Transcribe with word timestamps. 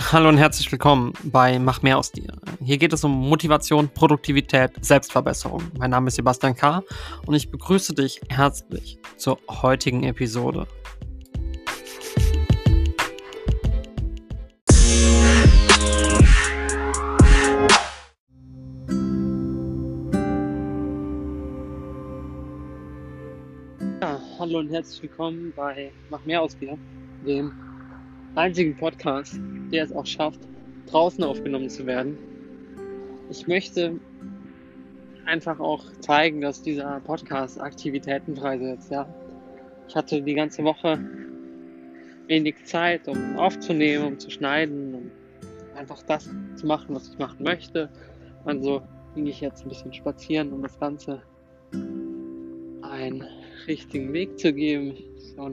Hallo 0.00 0.28
und 0.28 0.38
herzlich 0.38 0.70
willkommen 0.72 1.12
bei 1.24 1.58
Mach 1.58 1.82
mehr 1.82 1.98
aus 1.98 2.12
dir. 2.12 2.32
Hier 2.64 2.78
geht 2.78 2.92
es 2.92 3.02
um 3.04 3.28
Motivation, 3.28 3.88
Produktivität, 3.88 4.72
Selbstverbesserung. 4.80 5.60
Mein 5.76 5.90
Name 5.90 6.06
ist 6.08 6.14
Sebastian 6.14 6.54
K. 6.54 6.82
und 7.26 7.34
ich 7.34 7.50
begrüße 7.50 7.94
dich 7.94 8.20
herzlich 8.30 8.98
zur 9.16 9.38
heutigen 9.50 10.04
Episode. 10.04 10.66
Ja, 24.00 24.20
hallo 24.38 24.60
und 24.60 24.70
herzlich 24.70 25.02
willkommen 25.02 25.52
bei 25.54 25.92
Mach 26.08 26.24
mehr 26.24 26.40
aus 26.40 26.56
dir, 26.56 26.78
dem 27.26 27.67
einzigen 28.38 28.76
Podcast, 28.76 29.38
der 29.72 29.84
es 29.84 29.92
auch 29.92 30.06
schafft, 30.06 30.40
draußen 30.86 31.24
aufgenommen 31.24 31.68
zu 31.68 31.84
werden. 31.86 32.16
Ich 33.30 33.48
möchte 33.48 33.98
einfach 35.26 35.58
auch 35.58 35.84
zeigen, 36.00 36.40
dass 36.40 36.62
dieser 36.62 37.00
Podcast 37.00 37.60
Aktivitäten 37.60 38.36
freisetzt. 38.36 38.90
Ja. 38.92 39.12
Ich 39.88 39.96
hatte 39.96 40.22
die 40.22 40.34
ganze 40.34 40.62
Woche 40.62 40.98
wenig 42.28 42.64
Zeit, 42.64 43.08
um 43.08 43.36
aufzunehmen, 43.36 44.06
um 44.06 44.18
zu 44.18 44.30
schneiden, 44.30 44.94
um 44.94 45.10
einfach 45.76 46.02
das 46.04 46.30
zu 46.56 46.66
machen, 46.66 46.94
was 46.94 47.08
ich 47.08 47.18
machen 47.18 47.42
möchte. 47.42 47.90
Also 48.44 48.82
ging 49.14 49.26
ich 49.26 49.40
jetzt 49.40 49.64
ein 49.64 49.68
bisschen 49.68 49.92
spazieren, 49.92 50.52
um 50.52 50.62
das 50.62 50.78
Ganze 50.78 51.22
einen 52.82 53.24
richtigen 53.66 54.12
Weg 54.12 54.38
zu 54.38 54.52
geben. 54.52 54.94
So 55.16 55.50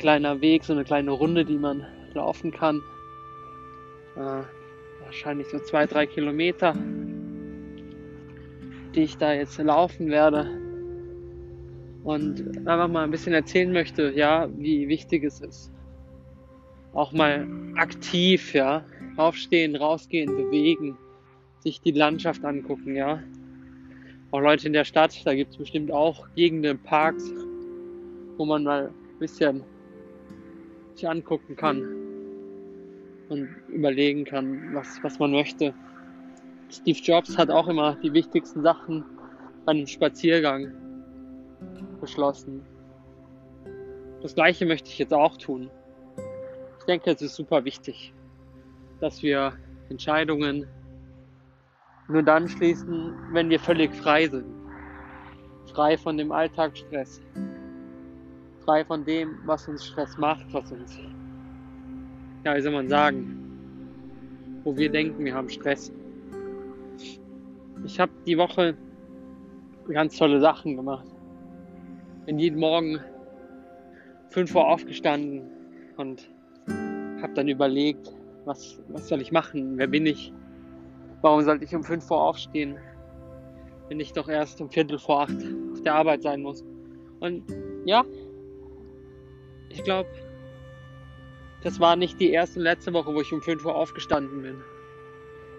kleiner 0.00 0.40
Weg, 0.40 0.64
so 0.64 0.72
eine 0.72 0.84
kleine 0.84 1.12
Runde, 1.12 1.44
die 1.44 1.58
man 1.58 1.86
laufen 2.14 2.50
kann. 2.50 2.82
Äh, 4.16 4.42
wahrscheinlich 5.04 5.46
so 5.48 5.58
zwei, 5.60 5.86
drei 5.86 6.06
Kilometer, 6.06 6.74
die 8.94 9.02
ich 9.02 9.18
da 9.18 9.32
jetzt 9.34 9.58
laufen 9.58 10.08
werde. 10.08 10.50
Und 12.02 12.66
einfach 12.66 12.88
mal 12.88 13.04
ein 13.04 13.10
bisschen 13.10 13.34
erzählen 13.34 13.70
möchte, 13.70 14.10
ja, 14.12 14.48
wie 14.56 14.88
wichtig 14.88 15.22
es 15.22 15.40
ist. 15.40 15.70
Auch 16.94 17.12
mal 17.12 17.46
aktiv, 17.76 18.54
ja, 18.54 18.84
aufstehen, 19.16 19.76
rausgehen, 19.76 20.34
bewegen, 20.34 20.96
sich 21.58 21.82
die 21.82 21.92
Landschaft 21.92 22.42
angucken, 22.44 22.96
ja. 22.96 23.22
Auch 24.30 24.40
Leute 24.40 24.66
in 24.66 24.72
der 24.72 24.84
Stadt, 24.84 25.14
da 25.26 25.34
gibt 25.34 25.52
es 25.52 25.58
bestimmt 25.58 25.92
auch 25.92 26.26
Gegenden, 26.36 26.78
Parks, 26.78 27.30
wo 28.38 28.46
man 28.46 28.64
mal 28.64 28.86
ein 28.86 29.18
bisschen 29.18 29.62
sich 31.00 31.08
angucken 31.08 31.56
kann 31.56 31.82
und 33.28 33.48
überlegen 33.68 34.24
kann, 34.24 34.74
was, 34.74 35.02
was 35.02 35.18
man 35.18 35.32
möchte. 35.32 35.72
Steve 36.70 36.98
Jobs 36.98 37.38
hat 37.38 37.50
auch 37.50 37.68
immer 37.68 37.96
die 37.96 38.12
wichtigsten 38.12 38.62
Sachen 38.62 39.04
bei 39.64 39.72
einem 39.72 39.86
Spaziergang 39.86 40.72
beschlossen. 42.00 42.62
Das 44.22 44.34
gleiche 44.34 44.66
möchte 44.66 44.88
ich 44.90 44.98
jetzt 44.98 45.14
auch 45.14 45.36
tun. 45.36 45.70
Ich 46.78 46.84
denke, 46.84 47.10
es 47.10 47.22
ist 47.22 47.34
super 47.34 47.64
wichtig, 47.64 48.12
dass 49.00 49.22
wir 49.22 49.54
Entscheidungen 49.88 50.66
nur 52.08 52.22
dann 52.22 52.48
schließen, 52.48 53.14
wenn 53.32 53.48
wir 53.48 53.60
völlig 53.60 53.94
frei 53.94 54.26
sind. 54.26 54.46
Frei 55.72 55.96
von 55.96 56.18
dem 56.18 56.32
Alltagsstress 56.32 57.20
frei 58.70 58.84
von 58.84 59.04
dem, 59.04 59.36
was 59.46 59.66
uns 59.66 59.84
Stress 59.84 60.16
macht, 60.16 60.46
was 60.52 60.70
uns, 60.70 60.96
ja, 62.44 62.56
wie 62.56 62.60
soll 62.60 62.72
man 62.72 62.88
sagen, 62.88 63.36
wo 64.62 64.76
wir 64.76 64.88
denken, 64.88 65.24
wir 65.24 65.34
haben 65.34 65.48
Stress. 65.48 65.92
Ich 67.84 67.98
habe 67.98 68.12
die 68.26 68.38
Woche 68.38 68.76
ganz 69.88 70.16
tolle 70.16 70.38
Sachen 70.38 70.76
gemacht. 70.76 71.06
Bin 72.26 72.38
jeden 72.38 72.60
Morgen 72.60 73.00
5 74.28 74.54
Uhr 74.54 74.68
aufgestanden 74.68 75.42
und 75.96 76.30
habe 76.68 77.34
dann 77.34 77.48
überlegt, 77.48 78.14
was, 78.44 78.80
was 78.90 79.08
soll 79.08 79.20
ich 79.20 79.32
machen? 79.32 79.78
Wer 79.78 79.88
bin 79.88 80.06
ich? 80.06 80.32
Warum 81.22 81.42
sollte 81.42 81.64
ich 81.64 81.74
um 81.74 81.82
5 81.82 82.08
Uhr 82.08 82.22
aufstehen, 82.22 82.76
wenn 83.88 83.98
ich 83.98 84.12
doch 84.12 84.28
erst 84.28 84.60
um 84.60 84.70
Viertel 84.70 84.96
vor 84.96 85.22
8 85.22 85.32
auf 85.72 85.82
der 85.82 85.94
Arbeit 85.94 86.22
sein 86.22 86.42
muss? 86.42 86.62
Und 87.18 87.42
ja, 87.84 88.04
ich 89.70 89.82
glaube, 89.84 90.08
das 91.62 91.80
war 91.80 91.96
nicht 91.96 92.20
die 92.20 92.30
erste 92.30 92.58
und 92.58 92.64
letzte 92.64 92.92
Woche, 92.92 93.14
wo 93.14 93.20
ich 93.20 93.32
um 93.32 93.40
5 93.40 93.64
Uhr 93.64 93.74
aufgestanden 93.74 94.42
bin. 94.42 94.56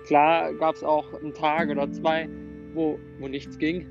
Klar 0.05 0.53
gab 0.53 0.75
es 0.75 0.83
auch 0.83 1.13
einen 1.13 1.33
Tag 1.33 1.69
oder 1.69 1.91
zwei, 1.91 2.27
wo, 2.73 2.99
wo 3.19 3.27
nichts 3.27 3.57
ging. 3.57 3.87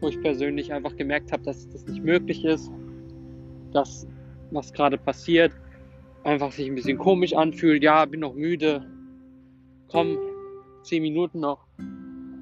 Wo 0.00 0.08
ich 0.08 0.20
persönlich 0.20 0.72
einfach 0.72 0.94
gemerkt 0.96 1.32
habe, 1.32 1.42
dass 1.42 1.68
das 1.70 1.86
nicht 1.86 2.02
möglich 2.02 2.44
ist. 2.44 2.70
Dass 3.72 4.06
was 4.50 4.72
gerade 4.72 4.98
passiert, 4.98 5.52
einfach 6.22 6.52
sich 6.52 6.68
ein 6.68 6.74
bisschen 6.74 6.98
komisch 6.98 7.34
anfühlt. 7.34 7.82
Ja, 7.82 8.04
bin 8.04 8.20
noch 8.20 8.34
müde. 8.34 8.86
Komm, 9.88 10.18
10 10.82 11.02
Minuten 11.02 11.40
noch. 11.40 11.66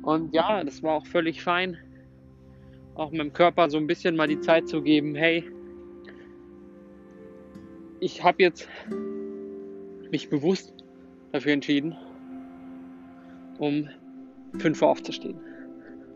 Und 0.03 0.35
ja, 0.35 0.65
das 0.65 0.83
war 0.83 0.95
auch 0.95 1.07
völlig 1.07 1.43
fein. 1.43 1.77
Auch 2.95 3.13
meinem 3.13 3.33
Körper 3.33 3.71
so 3.71 3.79
ein 3.79 3.87
bisschen 3.87 4.17
mal 4.17 4.29
die 4.29 4.41
Zeit 4.41 4.69
zu 4.69 4.83
geben, 4.83 5.15
hey, 5.15 5.45
ich 8.03 8.25
habe 8.25 8.43
jetzt 8.43 8.69
mich 10.11 10.29
bewusst 10.29 10.75
dafür 11.31 11.53
entschieden, 11.53 11.97
um 13.59 13.89
5 14.59 14.83
Uhr 14.83 14.89
aufzustehen. 14.89 15.39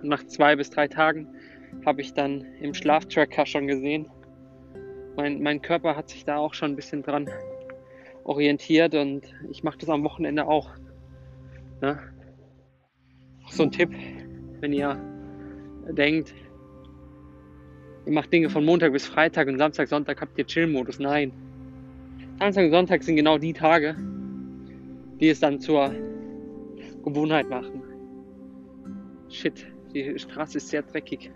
Und 0.02 0.08
nach 0.08 0.24
zwei 0.26 0.56
bis 0.56 0.68
drei 0.68 0.88
Tagen 0.88 1.28
habe 1.86 2.00
ich 2.00 2.12
dann 2.12 2.44
im 2.60 2.74
Schlaftracker 2.74 3.46
schon 3.46 3.68
gesehen, 3.68 4.10
mein, 5.16 5.40
mein 5.40 5.62
Körper 5.62 5.96
hat 5.96 6.10
sich 6.10 6.24
da 6.24 6.38
auch 6.38 6.54
schon 6.54 6.72
ein 6.72 6.76
bisschen 6.76 7.02
dran 7.02 7.30
orientiert 8.24 8.94
und 8.94 9.22
ich 9.48 9.62
mache 9.62 9.78
das 9.78 9.88
am 9.88 10.02
Wochenende 10.02 10.46
auch. 10.46 10.68
Ne? 11.80 11.98
So 13.48 13.62
ein 13.62 13.70
Tipp, 13.70 13.90
wenn 14.60 14.72
ihr 14.72 15.00
denkt, 15.92 16.34
ihr 18.04 18.12
macht 18.12 18.32
Dinge 18.32 18.50
von 18.50 18.64
Montag 18.64 18.92
bis 18.92 19.06
Freitag 19.06 19.46
und 19.46 19.56
Samstag, 19.58 19.86
Sonntag 19.86 20.20
habt 20.20 20.36
ihr 20.36 20.46
Chill-Modus. 20.46 20.98
Nein, 20.98 21.32
Samstag 22.38 22.66
und 22.66 22.70
Sonntag 22.70 23.02
sind 23.02 23.16
genau 23.16 23.38
die 23.38 23.54
Tage, 23.54 23.96
die 25.20 25.30
es 25.30 25.40
dann 25.40 25.58
zur 25.58 25.90
Gewohnheit 27.02 27.48
machen. 27.48 27.82
Shit, 29.30 29.66
die 29.94 30.18
Straße 30.18 30.58
ist 30.58 30.68
sehr 30.68 30.82
dreckig. 30.82 31.30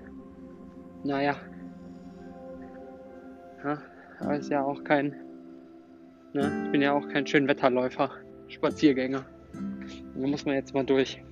Naja. 1.02 1.36
Ja, 3.64 3.78
aber 4.20 4.36
ist 4.36 4.50
ja 4.50 4.62
auch 4.62 4.84
kein. 4.84 5.14
Ne, 6.34 6.64
ich 6.66 6.72
bin 6.72 6.82
ja 6.82 6.92
auch 6.92 7.08
kein 7.08 7.26
Schönwetterläufer, 7.26 8.10
Spaziergänger. 8.48 9.24
Da 10.14 10.26
muss 10.26 10.44
man 10.44 10.54
jetzt 10.54 10.74
mal 10.74 10.84
durch. 10.84 11.22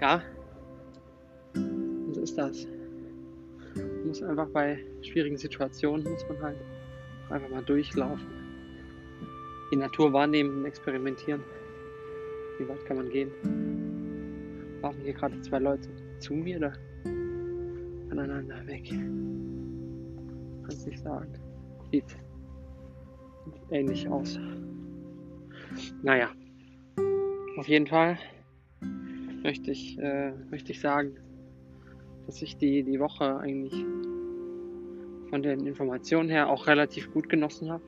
Ja. 0.00 0.20
So 2.12 2.20
ist 2.20 2.36
das. 2.36 2.66
Man 3.76 4.08
muss 4.08 4.22
einfach 4.22 4.48
bei 4.48 4.78
schwierigen 5.02 5.36
Situationen 5.36 6.04
muss 6.04 6.28
man 6.28 6.42
halt 6.42 6.56
Einfach 7.30 7.48
mal 7.48 7.62
durchlaufen. 7.62 8.26
Die 9.72 9.76
Natur 9.76 10.12
wahrnehmen 10.12 10.58
und 10.58 10.64
experimentieren. 10.66 11.42
Wie 12.58 12.68
weit 12.68 12.84
kann 12.84 12.98
man 12.98 13.08
gehen? 13.08 13.30
Laufen 14.82 15.00
hier 15.02 15.14
gerade 15.14 15.40
zwei 15.40 15.58
Leute 15.58 15.88
zu 16.20 16.34
mir 16.34 16.58
oder 16.58 16.72
aneinander 18.10 18.66
weg? 18.66 18.88
Kannst 20.62 20.86
nicht 20.86 21.02
sagen. 21.02 21.32
Sieht, 21.90 22.08
sieht 22.08 23.62
ähnlich 23.70 24.08
aus. 24.08 24.38
Naja, 26.02 26.30
auf 27.56 27.66
jeden 27.66 27.86
Fall 27.86 28.18
möchte 29.42 29.70
ich, 29.70 29.98
äh, 29.98 30.32
möchte 30.50 30.72
ich 30.72 30.80
sagen, 30.80 31.16
dass 32.26 32.40
ich 32.42 32.56
die, 32.56 32.82
die 32.82 32.98
Woche 32.98 33.36
eigentlich 33.38 33.74
von 35.34 35.42
den 35.42 35.66
Informationen 35.66 36.28
her 36.28 36.48
auch 36.48 36.68
relativ 36.68 37.12
gut 37.12 37.28
genossen 37.28 37.68
habe. 37.68 37.82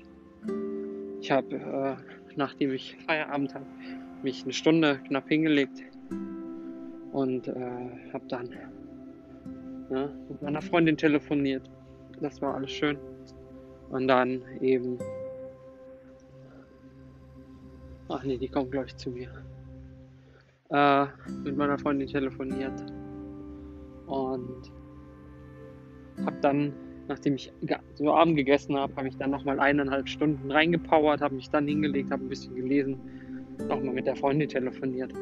Ich 1.21 1.31
habe, 1.31 1.55
äh, 1.55 1.95
nachdem 2.35 2.73
ich 2.73 2.97
Feierabend 3.07 3.55
habe, 3.55 3.65
mich 4.25 4.43
eine 4.43 4.53
Stunde 4.53 4.99
knapp 5.07 5.29
hingelegt 5.29 5.81
und 7.13 7.47
äh, 7.47 7.55
habe 8.13 8.27
dann 8.27 8.51
ja, 9.91 10.11
mit 10.29 10.43
meiner 10.43 10.61
Freundin 10.61 10.97
telefoniert. 10.97 11.71
Das 12.21 12.43
war 12.43 12.57
alles 12.57 12.73
schön. 12.73 12.99
Und 13.91 14.09
dann 14.09 14.43
eben. 14.61 14.99
Ach 18.09 18.25
nee, 18.25 18.39
die 18.39 18.49
kommt 18.49 18.73
glaube 18.73 18.87
ich 18.89 18.97
zu 18.97 19.11
mir. 19.11 19.31
Äh, 20.71 21.07
mit 21.45 21.57
meiner 21.57 21.79
Freundin 21.79 22.09
telefoniert 22.09 22.93
und 24.09 24.73
habe 26.25 26.41
dann 26.41 26.73
nachdem 27.09 27.35
ich 27.35 27.53
so 27.95 28.13
Abend 28.13 28.37
gegessen 28.37 28.77
habe, 28.77 28.95
habe 28.97 29.09
ich 29.09 29.17
dann 29.17 29.31
nochmal 29.31 29.61
eineinhalb 29.61 30.09
Stunden 30.09 30.51
reingepowert, 30.51 31.21
habe 31.21 31.35
mich 31.35 31.51
dann 31.51 31.67
hingelegt, 31.67 32.11
habe 32.11 32.25
ein 32.25 32.29
bisschen 32.29 32.55
gelesen, 32.55 33.01
nochmal 33.69 33.95
mit 33.95 34.07
der 34.07 34.17
Freundin 34.17 34.49
telefoniert. 34.49 35.13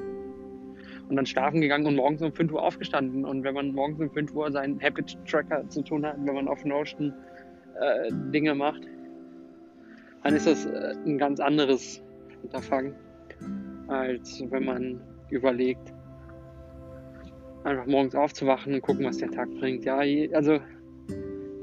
Und 1.09 1.17
dann 1.17 1.27
schlafen 1.27 1.61
gegangen 1.61 1.87
und 1.87 1.97
morgens 1.97 2.23
um 2.23 2.33
5 2.33 2.53
Uhr 2.53 2.63
aufgestanden. 2.63 3.25
Und 3.25 3.45
wenn 3.45 3.55
man 3.55 3.73
morgens 3.73 4.01
um 4.01 4.11
5 4.11 4.35
Uhr 4.35 4.51
seinen 4.51 4.81
Habit-Tracker 4.81 5.69
zu 5.69 5.83
tun 5.83 6.07
hat, 6.07 6.17
wenn 6.25 6.35
man 6.35 6.49
auf 6.49 6.65
Notion 6.65 7.13
äh, 7.79 8.11
Dinge 8.33 8.55
macht, 8.55 8.83
dann 10.23 10.35
ist 10.35 10.47
das 10.47 10.65
äh, 10.65 10.95
ein 11.05 11.19
ganz 11.19 11.41
anderes 11.41 12.03
Unterfangen, 12.43 12.95
als 13.89 14.43
wenn 14.51 14.65
man 14.65 15.01
überlegt, 15.29 15.93
einfach 17.65 17.87
morgens 17.87 18.15
aufzuwachen 18.15 18.75
und 18.75 18.83
gucken, 18.83 19.05
was 19.05 19.19
der 19.19 19.31
Tag 19.31 19.49
bringt. 19.59 19.85
Ja, 19.85 19.99
also 20.33 20.61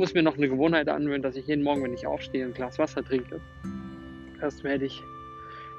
muss 0.01 0.13
mir 0.15 0.24
noch 0.24 0.36
eine 0.36 0.50
Gewohnheit 0.50 0.89
anwöhnen, 0.89 1.21
dass 1.21 1.36
ich 1.36 1.45
jeden 1.45 1.63
Morgen, 1.63 1.83
wenn 1.83 1.94
ich 1.94 2.07
aufstehe, 2.07 2.44
ein 2.44 2.56
Glas 2.56 2.80
Wasser 2.80 3.03
trinke. 3.03 3.39
Das 4.39 4.63
werde 4.63 4.86
ich 4.86 5.03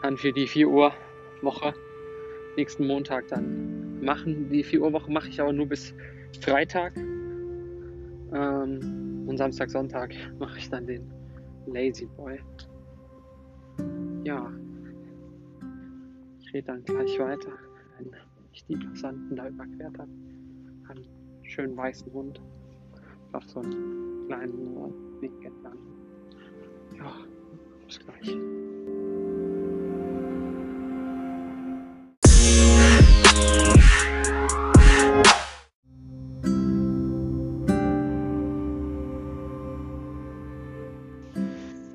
dann 0.01 0.17
für 0.17 0.33
die 0.33 0.47
4 0.47 0.69
Uhr 0.69 0.93
Woche 1.41 1.75
nächsten 2.57 2.87
Montag 2.87 3.27
dann 3.27 4.01
machen. 4.01 4.49
Die 4.49 4.63
4 4.63 4.81
Uhr 4.81 4.93
Woche 4.93 5.11
mache 5.11 5.29
ich 5.29 5.41
aber 5.41 5.53
nur 5.53 5.67
bis 5.67 5.93
Freitag. 6.41 6.97
Ähm, 6.97 9.25
und 9.27 9.39
Samstag, 9.39 9.71
Sonntag 9.71 10.15
mache 10.39 10.57
ich 10.57 10.71
dann 10.71 10.87
den 10.87 11.13
Lazy 11.67 12.07
Boy. 12.17 12.39
Ja, 14.23 14.53
ich 16.39 16.55
rede 16.55 16.69
dann 16.69 16.85
gleich 16.85 17.19
weiter, 17.19 17.51
wenn 17.99 18.13
ich 18.53 18.65
die 18.67 18.77
Passanten 18.77 19.35
da 19.35 19.49
überquert 19.49 19.99
habe. 19.99 20.13
Einen 20.89 21.09
schönen 21.43 21.77
weißen 21.77 22.13
Hund 22.13 22.41
auf 23.33 23.45
so 23.49 23.61
einen 23.61 24.27
kleinen 24.27 24.77
äh, 24.77 25.23
Weg 25.23 25.45
entlang. 25.45 25.79
Ja, 26.97 27.13
bis 27.87 27.99
gleich. 27.99 28.37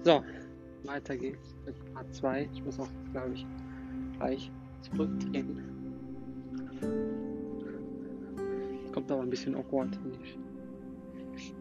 So, 0.03 0.23
weiter 0.85 1.17
geht's 1.17 1.55
mit 1.65 1.93
Part 1.93 2.13
2. 2.15 2.49
Ich 2.53 2.63
muss 2.63 2.79
auch, 2.79 2.87
glaube 3.11 3.33
ich, 3.33 3.45
gleich 4.17 4.49
zurückdrehen. 4.81 5.61
Kommt 8.93 9.11
aber 9.11 9.21
ein 9.21 9.29
bisschen 9.29 9.53
awkward, 9.55 9.99
wenn 10.03 10.13
ich 10.23 10.39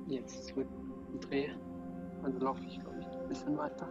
jetzt 0.07 0.47
zurückdrehe. 0.47 1.55
Also 2.23 2.39
laufe 2.39 2.63
ich, 2.67 2.81
glaube 2.81 2.99
ich, 3.01 3.07
ein 3.07 3.29
bisschen 3.29 3.57
weiter. 3.59 3.89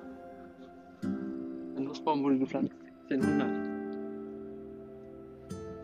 Ein 1.03 1.83
Nussbaum 1.83 2.23
wurde 2.23 2.39
gepflanzt 2.39 2.73
1700. 3.09 3.75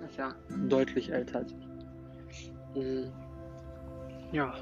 Das 0.02 0.12
ist 0.12 0.18
ja 0.18 0.36
deutlich 0.68 1.12
älter 1.12 1.40
als 1.40 1.54
ich. 1.54 2.52
Mhm. 2.76 3.12
Ja. 4.32 4.54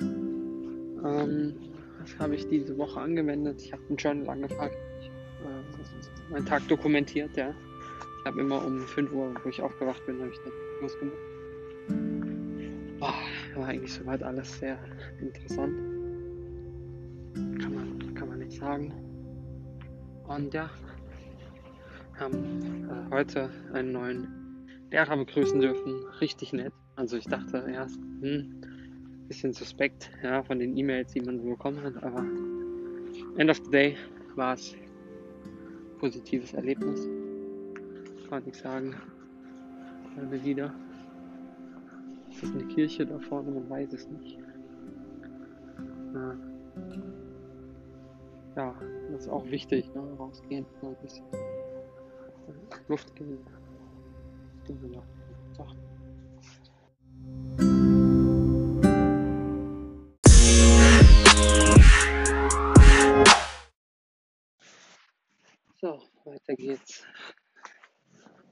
Ähm, 0.00 1.54
was 2.00 2.18
habe 2.18 2.34
ich 2.34 2.46
diese 2.48 2.76
Woche 2.76 3.00
angewendet? 3.00 3.62
Ich 3.62 3.72
habe 3.72 3.82
ein 3.88 3.96
Journal. 3.96 4.44
Ich, 4.44 4.52
äh, 4.52 6.32
meinen 6.32 6.46
Tag 6.46 6.66
dokumentiert, 6.68 7.36
ja. 7.36 7.54
Ich 8.20 8.26
habe 8.26 8.40
immer 8.40 8.64
um 8.64 8.80
5 8.80 9.12
Uhr, 9.12 9.34
wo 9.42 9.48
ich 9.48 9.60
aufgewacht 9.60 10.04
bin, 10.06 10.18
habe 10.20 10.30
ich 10.30 10.38
dann 10.38 10.52
losgemacht. 10.80 11.18
Oh, 13.00 13.33
war 13.64 13.70
eigentlich 13.70 13.94
soweit 13.94 14.22
alles 14.22 14.58
sehr 14.58 14.78
interessant. 15.20 15.74
Kann 17.34 17.74
man, 17.74 18.14
kann 18.14 18.28
man 18.28 18.38
nicht 18.38 18.58
sagen. 18.58 18.92
Und 20.28 20.52
ja, 20.52 20.68
haben 22.18 22.90
äh, 22.90 23.10
heute 23.10 23.48
einen 23.72 23.92
neuen 23.92 24.28
Lehrer 24.90 25.16
begrüßen 25.16 25.58
dürfen. 25.58 26.04
Richtig 26.20 26.52
nett. 26.52 26.74
Also 26.96 27.16
ich 27.16 27.24
dachte 27.24 27.64
erst, 27.72 27.98
hm, 28.20 28.60
bisschen 29.28 29.54
suspekt, 29.54 30.10
ja, 30.22 30.42
von 30.42 30.58
den 30.58 30.76
E-Mails, 30.76 31.12
die 31.12 31.22
man 31.22 31.40
so 31.40 31.48
bekommen 31.48 31.82
hat, 31.82 31.96
aber 32.02 32.22
end 33.38 33.50
of 33.50 33.56
the 33.64 33.70
day 33.70 33.96
war 34.36 34.54
es 34.54 34.74
positives 36.00 36.52
Erlebnis. 36.52 37.08
Kann 38.28 38.42
ich 38.46 38.56
sagen. 38.56 38.94
Alle 40.18 40.44
wieder. 40.44 40.74
Ist 42.44 42.52
eine 42.54 42.66
Kirche 42.66 43.06
da 43.06 43.18
vorne? 43.20 43.50
Man 43.50 43.70
weiß 43.70 43.90
es 43.94 44.06
nicht. 44.06 44.38
Ja, 48.54 48.74
das 49.10 49.22
ist 49.22 49.28
auch 49.30 49.46
wichtig, 49.46 49.92
ne? 49.94 50.02
rausgehen, 50.18 50.66
mal 50.82 50.90
ein 50.90 50.96
bisschen 51.00 51.24
Luft 52.88 53.16
gehen. 53.16 53.38
So, 65.80 65.98
weiter 66.24 66.54
geht's. 66.56 67.06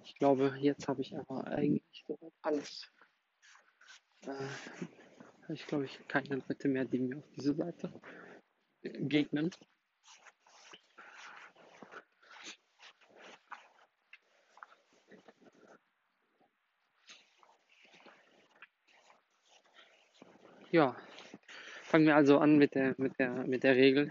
Ich 0.05 0.15
glaube, 0.15 0.55
jetzt 0.59 0.89
habe 0.89 1.03
ich 1.03 1.15
aber 1.15 1.47
eigentlich 1.47 2.07
alles. 2.41 2.92
Äh, 4.27 5.53
ich 5.53 5.67
glaube, 5.67 5.85
ich 5.85 5.99
keine 6.09 6.43
Leute 6.49 6.69
mehr, 6.69 6.85
die 6.85 6.99
mir 6.99 7.19
auf 7.19 7.31
diese 7.37 7.55
Seite 7.55 7.93
begegnen. 8.83 9.51
Ja, 20.71 20.97
fangen 21.85 22.07
wir 22.07 22.17
also 22.17 22.39
an 22.39 22.57
mit 22.57 22.75
der, 22.75 22.95
mit 22.97 23.19
der, 23.19 23.47
mit 23.47 23.63
der 23.63 23.77
Regel 23.77 24.11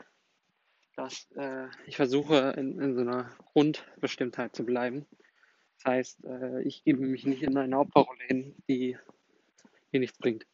dass 0.96 1.32
äh, 1.36 1.68
ich 1.88 1.96
versuche, 1.96 2.54
in, 2.58 2.80
in, 2.80 2.96
so 2.96 3.02
einer 3.02 3.36
Grundbestimmtheit 3.54 4.56
zu 4.56 4.66
bleiben. 4.66 5.08
Das 5.78 5.86
heißt, 5.86 6.26
äh, 6.26 6.62
ich 6.62 6.84
gebe 6.84 7.02
mich 7.02 7.26
nicht 7.26 7.44
in 7.44 7.58
eine 7.58 7.80
Opferrolle 7.80 8.24
hin, 8.28 8.56
die 8.68 8.98
mir 9.92 10.00
nichts 10.00 10.18
bringt. 10.18 10.46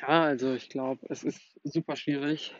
Ja, 0.00 0.24
also 0.24 0.54
ich 0.54 0.68
glaube, 0.68 1.04
es 1.08 1.24
ist 1.24 1.40
super 1.62 1.96
schwierig, 1.96 2.54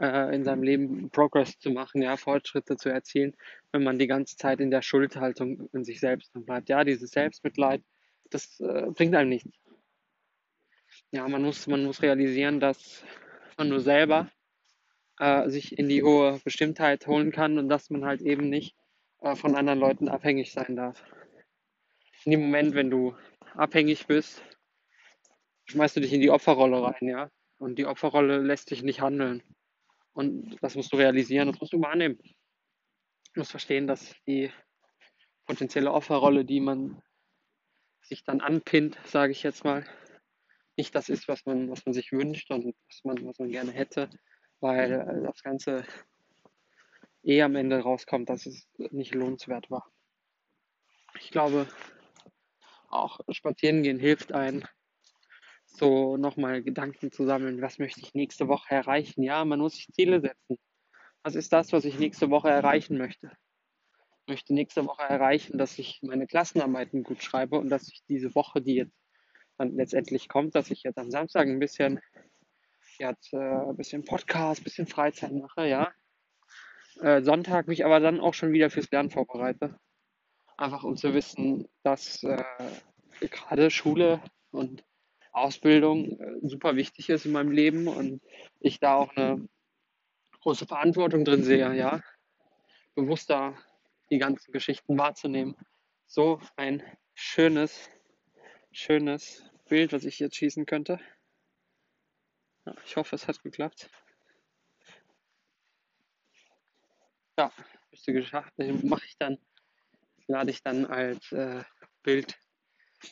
äh, 0.00 0.34
in 0.34 0.44
seinem 0.44 0.62
Leben 0.62 1.10
Progress 1.10 1.58
zu 1.58 1.70
machen, 1.70 2.02
ja, 2.02 2.16
Fortschritte 2.16 2.76
zu 2.76 2.88
erzielen, 2.88 3.36
wenn 3.72 3.82
man 3.82 3.98
die 3.98 4.06
ganze 4.06 4.36
Zeit 4.36 4.60
in 4.60 4.70
der 4.70 4.82
Schuldhaltung 4.82 5.68
in 5.72 5.84
sich 5.84 6.00
selbst 6.00 6.32
bleibt. 6.32 6.68
Ja, 6.68 6.84
dieses 6.84 7.10
Selbstmitleid, 7.10 7.82
das 8.30 8.58
äh, 8.60 8.90
bringt 8.90 9.14
einem 9.14 9.30
nichts. 9.30 9.50
Ja, 11.10 11.28
man 11.28 11.42
muss, 11.42 11.66
man 11.66 11.84
muss 11.84 12.02
realisieren, 12.02 12.60
dass 12.60 13.04
man 13.56 13.68
nur 13.68 13.80
selber 13.80 14.30
äh, 15.18 15.48
sich 15.48 15.78
in 15.78 15.88
die 15.88 16.02
hohe 16.02 16.40
Bestimmtheit 16.44 17.06
holen 17.06 17.32
kann 17.32 17.58
und 17.58 17.68
dass 17.68 17.90
man 17.90 18.04
halt 18.04 18.22
eben 18.22 18.48
nicht 18.48 18.74
äh, 19.20 19.34
von 19.34 19.54
anderen 19.54 19.78
Leuten 19.78 20.08
abhängig 20.08 20.52
sein 20.52 20.76
darf. 20.76 21.02
In 22.24 22.32
dem 22.32 22.40
Moment, 22.40 22.74
wenn 22.74 22.90
du 22.90 23.14
abhängig 23.54 24.06
bist, 24.06 24.42
schmeißt 25.66 25.96
du 25.96 26.00
dich 26.00 26.12
in 26.12 26.20
die 26.20 26.30
Opferrolle 26.30 26.82
rein, 26.82 27.08
ja. 27.08 27.30
Und 27.58 27.78
die 27.78 27.86
Opferrolle 27.86 28.38
lässt 28.38 28.70
dich 28.70 28.82
nicht 28.82 29.00
handeln. 29.00 29.42
Und 30.12 30.56
das 30.62 30.74
musst 30.74 30.92
du 30.92 30.96
realisieren, 30.96 31.48
das 31.48 31.60
musst 31.60 31.72
du 31.72 31.80
wahrnehmen. 31.80 32.18
Du 33.34 33.40
musst 33.40 33.50
verstehen, 33.50 33.86
dass 33.86 34.14
die 34.26 34.50
potenzielle 35.46 35.92
Opferrolle, 35.92 36.44
die 36.44 36.60
man 36.60 37.02
sich 38.02 38.24
dann 38.24 38.40
anpinnt, 38.40 38.98
sage 39.04 39.32
ich 39.32 39.42
jetzt 39.42 39.64
mal, 39.64 39.84
nicht 40.76 40.94
das 40.94 41.08
ist, 41.08 41.28
was 41.28 41.44
man, 41.44 41.70
was 41.70 41.84
man 41.84 41.92
sich 41.92 42.12
wünscht 42.12 42.50
und 42.50 42.74
was 42.88 43.04
man, 43.04 43.26
was 43.26 43.38
man 43.38 43.50
gerne 43.50 43.72
hätte, 43.72 44.08
weil 44.60 45.22
das 45.24 45.42
Ganze 45.42 45.84
eh 47.24 47.42
am 47.42 47.56
Ende 47.56 47.80
rauskommt, 47.80 48.28
dass 48.30 48.46
es 48.46 48.68
nicht 48.76 49.14
lohnenswert 49.14 49.70
war. 49.70 49.90
Ich 51.20 51.30
glaube, 51.30 51.66
auch 52.88 53.20
spazieren 53.30 53.82
gehen 53.82 53.98
hilft 53.98 54.32
einem, 54.32 54.64
so 55.66 56.16
nochmal 56.16 56.62
Gedanken 56.62 57.12
zu 57.12 57.24
sammeln, 57.24 57.60
was 57.62 57.78
möchte 57.78 58.00
ich 58.00 58.14
nächste 58.14 58.48
Woche 58.48 58.74
erreichen. 58.74 59.22
Ja, 59.22 59.44
man 59.44 59.60
muss 59.60 59.74
sich 59.74 59.88
Ziele 59.92 60.20
setzen. 60.20 60.58
Was 61.22 61.34
ist 61.34 61.52
das, 61.52 61.72
was 61.72 61.84
ich 61.84 61.98
nächste 61.98 62.30
Woche 62.30 62.48
erreichen 62.48 62.96
möchte? 62.98 63.30
Ich 64.22 64.28
möchte 64.28 64.54
nächste 64.54 64.86
Woche 64.86 65.02
erreichen, 65.02 65.58
dass 65.58 65.78
ich 65.78 66.00
meine 66.02 66.26
Klassenarbeiten 66.26 67.02
gut 67.02 67.22
schreibe 67.22 67.58
und 67.58 67.70
dass 67.70 67.88
ich 67.88 68.02
diese 68.08 68.34
Woche, 68.34 68.60
die 68.60 68.74
jetzt 68.74 68.96
dann 69.56 69.74
letztendlich 69.74 70.28
kommt, 70.28 70.54
dass 70.54 70.70
ich 70.70 70.82
jetzt 70.84 70.98
am 70.98 71.10
Samstag 71.10 71.48
ein 71.48 71.58
bisschen 71.58 72.00
jetzt 72.98 73.32
äh, 73.32 73.38
ein 73.38 73.76
bisschen 73.76 74.04
Podcast, 74.04 74.60
ein 74.60 74.64
bisschen 74.64 74.86
Freizeit 74.86 75.32
mache, 75.32 75.66
ja. 75.66 75.92
Äh, 77.00 77.22
Sonntag 77.22 77.68
mich 77.68 77.84
aber 77.84 78.00
dann 78.00 78.20
auch 78.20 78.34
schon 78.34 78.52
wieder 78.52 78.70
fürs 78.70 78.90
Lernen 78.90 79.10
vorbereite. 79.10 79.78
Einfach 80.58 80.82
um 80.82 80.96
zu 80.96 81.14
wissen, 81.14 81.68
dass 81.84 82.22
äh, 82.24 82.44
gerade 83.20 83.70
Schule 83.70 84.20
und 84.50 84.84
Ausbildung 85.30 86.18
äh, 86.20 86.40
super 86.42 86.74
wichtig 86.74 87.08
ist 87.08 87.26
in 87.26 87.32
meinem 87.32 87.52
Leben 87.52 87.86
und 87.86 88.20
ich 88.58 88.80
da 88.80 88.96
auch 88.96 89.14
eine 89.16 89.48
große 90.40 90.66
Verantwortung 90.66 91.24
drin 91.24 91.44
sehe, 91.44 91.74
ja, 91.74 92.02
bewusster 92.96 93.56
die 94.10 94.18
ganzen 94.18 94.50
Geschichten 94.50 94.98
wahrzunehmen. 94.98 95.54
So 96.08 96.40
ein 96.56 96.82
schönes, 97.14 97.88
schönes 98.72 99.48
Bild, 99.68 99.92
was 99.92 100.04
ich 100.04 100.18
jetzt 100.18 100.36
schießen 100.36 100.66
könnte. 100.66 100.98
Ja, 102.66 102.74
ich 102.84 102.96
hoffe, 102.96 103.14
es 103.14 103.28
hat 103.28 103.40
geklappt. 103.44 103.88
Ja, 107.36 107.52
müsste 107.92 108.12
geschafft. 108.12 108.52
Mache 108.56 109.06
ich 109.06 109.16
dann, 109.18 109.38
lade 110.28 110.50
ich 110.50 110.62
dann 110.62 110.86
als 110.86 111.32
äh, 111.32 111.62
Bild 112.02 112.38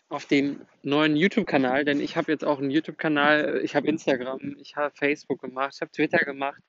auf 0.09 0.27
dem 0.27 0.67
neuen 0.83 1.17
YouTube-Kanal, 1.17 1.85
denn 1.85 2.01
ich 2.01 2.17
habe 2.17 2.33
jetzt 2.33 2.45
auch 2.45 2.59
einen 2.59 2.71
YouTube-Kanal, 2.71 3.61
ich 3.63 3.77
habe 3.77 3.89
Instagram, 3.89 4.57
ich 4.61 4.77
habe 4.77 4.95
Facebook 4.95 5.41
gemacht, 5.41 5.75
ich 5.75 5.81
habe 5.81 5.93
Twitter 5.93 6.19
gemacht, 6.19 6.63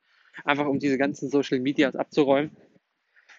einfach 0.43 0.65
um 0.65 0.79
diese 0.79 0.97
ganzen 0.97 1.29
Social 1.29 1.59
Medias 1.59 1.95
abzuräumen. 1.95 2.55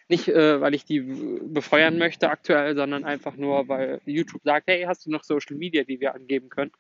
Nicht, 0.09 0.29
äh, 0.29 0.61
weil 0.61 0.75
ich 0.75 0.85
die 0.85 1.01
befeuern 1.01 1.99
möchte 1.99 2.31
aktuell, 2.31 2.75
sondern 2.75 3.05
einfach 3.05 3.37
nur, 3.37 3.69
weil 3.69 4.01
YouTube 4.07 4.43
sagt, 4.43 4.67
hey, 4.69 4.85
hast 4.85 5.05
du 5.05 5.11
noch 5.11 5.23
Social 5.23 5.57
Media, 5.57 5.85
die 5.85 6.01
wir 6.01 6.15
angeben 6.15 6.49
können? 6.49 6.73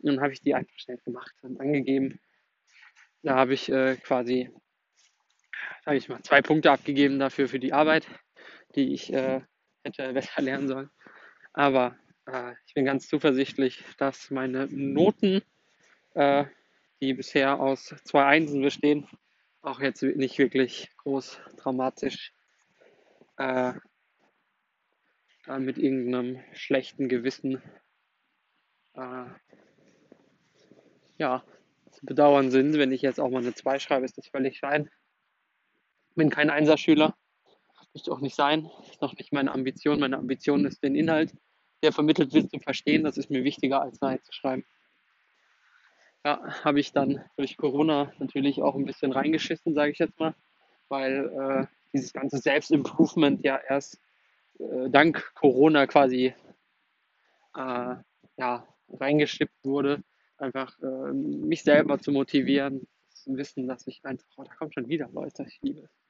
Und 0.00 0.06
dann 0.06 0.20
habe 0.20 0.32
ich 0.32 0.42
die 0.42 0.54
einfach 0.54 0.78
schnell 0.78 0.98
gemacht 1.04 1.34
und 1.42 1.60
angegeben. 1.60 2.20
Da 3.22 3.34
habe 3.34 3.54
ich 3.54 3.68
äh, 3.68 3.96
quasi, 3.96 4.50
sage 5.84 5.96
ich 5.96 6.08
mal, 6.08 6.22
zwei 6.22 6.40
Punkte 6.40 6.70
abgegeben 6.70 7.18
dafür 7.18 7.48
für 7.48 7.58
die 7.58 7.72
Arbeit, 7.72 8.06
die 8.76 8.94
ich 8.94 9.12
äh, 9.12 9.40
hätte 9.84 10.12
besser 10.12 10.42
lernen 10.42 10.68
sollen. 10.68 10.90
Aber 11.52 11.96
äh, 12.26 12.54
ich 12.66 12.74
bin 12.74 12.84
ganz 12.84 13.08
zuversichtlich, 13.08 13.84
dass 13.98 14.30
meine 14.30 14.66
Noten, 14.70 15.42
äh, 16.14 16.44
die 17.00 17.14
bisher 17.14 17.60
aus 17.60 17.94
zwei 18.04 18.24
Einsen 18.24 18.62
bestehen, 18.62 19.08
auch 19.62 19.80
jetzt 19.80 20.02
nicht 20.02 20.38
wirklich 20.38 20.90
groß 20.98 21.40
dramatisch 21.56 22.32
äh, 23.38 23.72
mit 25.58 25.78
irgendeinem 25.78 26.42
schlechten 26.52 27.08
Gewissen 27.08 27.62
äh, 28.94 29.24
ja, 31.16 31.42
zu 31.90 32.04
bedauern 32.04 32.50
sind. 32.50 32.78
Wenn 32.78 32.92
ich 32.92 33.02
jetzt 33.02 33.20
auch 33.20 33.30
mal 33.30 33.42
eine 33.42 33.54
2 33.54 33.78
schreibe, 33.78 34.04
ist 34.04 34.18
das 34.18 34.28
völlig 34.28 34.60
fein. 34.60 34.90
Bin 36.14 36.30
kein 36.30 36.50
Einserschüler, 36.50 37.16
möchte 37.94 38.12
auch 38.12 38.20
nicht 38.20 38.36
sein. 38.36 38.70
Ist 38.90 39.02
noch 39.02 39.14
nicht 39.14 39.32
meine 39.32 39.52
Ambition. 39.52 40.00
Meine 40.00 40.18
Ambition 40.18 40.64
ist 40.64 40.82
den 40.82 40.94
Inhalt 40.94 41.32
der 41.82 41.92
vermittelt 41.92 42.32
wird, 42.34 42.50
zu 42.50 42.58
verstehen. 42.58 43.04
Das 43.04 43.16
ist 43.16 43.30
mir 43.30 43.44
wichtiger, 43.44 43.80
als 43.80 44.00
Nein 44.00 44.20
zu 44.22 44.32
schreiben. 44.32 44.64
Ja, 46.24 46.42
habe 46.64 46.80
ich 46.80 46.92
dann 46.92 47.24
durch 47.36 47.56
Corona 47.56 48.12
natürlich 48.18 48.60
auch 48.60 48.74
ein 48.74 48.84
bisschen 48.84 49.12
reingeschissen, 49.12 49.74
sage 49.74 49.92
ich 49.92 49.98
jetzt 49.98 50.18
mal, 50.18 50.34
weil 50.88 51.28
äh, 51.28 51.66
dieses 51.92 52.12
ganze 52.12 52.38
Selbstimprovement 52.38 53.44
ja 53.44 53.56
erst 53.56 54.00
äh, 54.58 54.90
dank 54.90 55.32
Corona 55.34 55.86
quasi 55.86 56.34
äh, 57.54 57.94
ja, 58.36 58.66
reingeschippt 58.88 59.64
wurde. 59.64 60.02
Einfach 60.38 60.76
äh, 60.82 61.12
mich 61.12 61.62
selber 61.62 61.98
zu 61.98 62.12
motivieren, 62.12 62.86
zu 63.10 63.36
wissen, 63.36 63.68
dass 63.68 63.86
ich 63.86 64.04
einfach, 64.04 64.26
oh, 64.36 64.44
da 64.44 64.54
kommt 64.54 64.74
schon 64.74 64.88
wieder 64.88 65.08
Leute, 65.12 65.44
ich 65.48 65.60
liebe 65.62 65.82
es. 65.82 66.07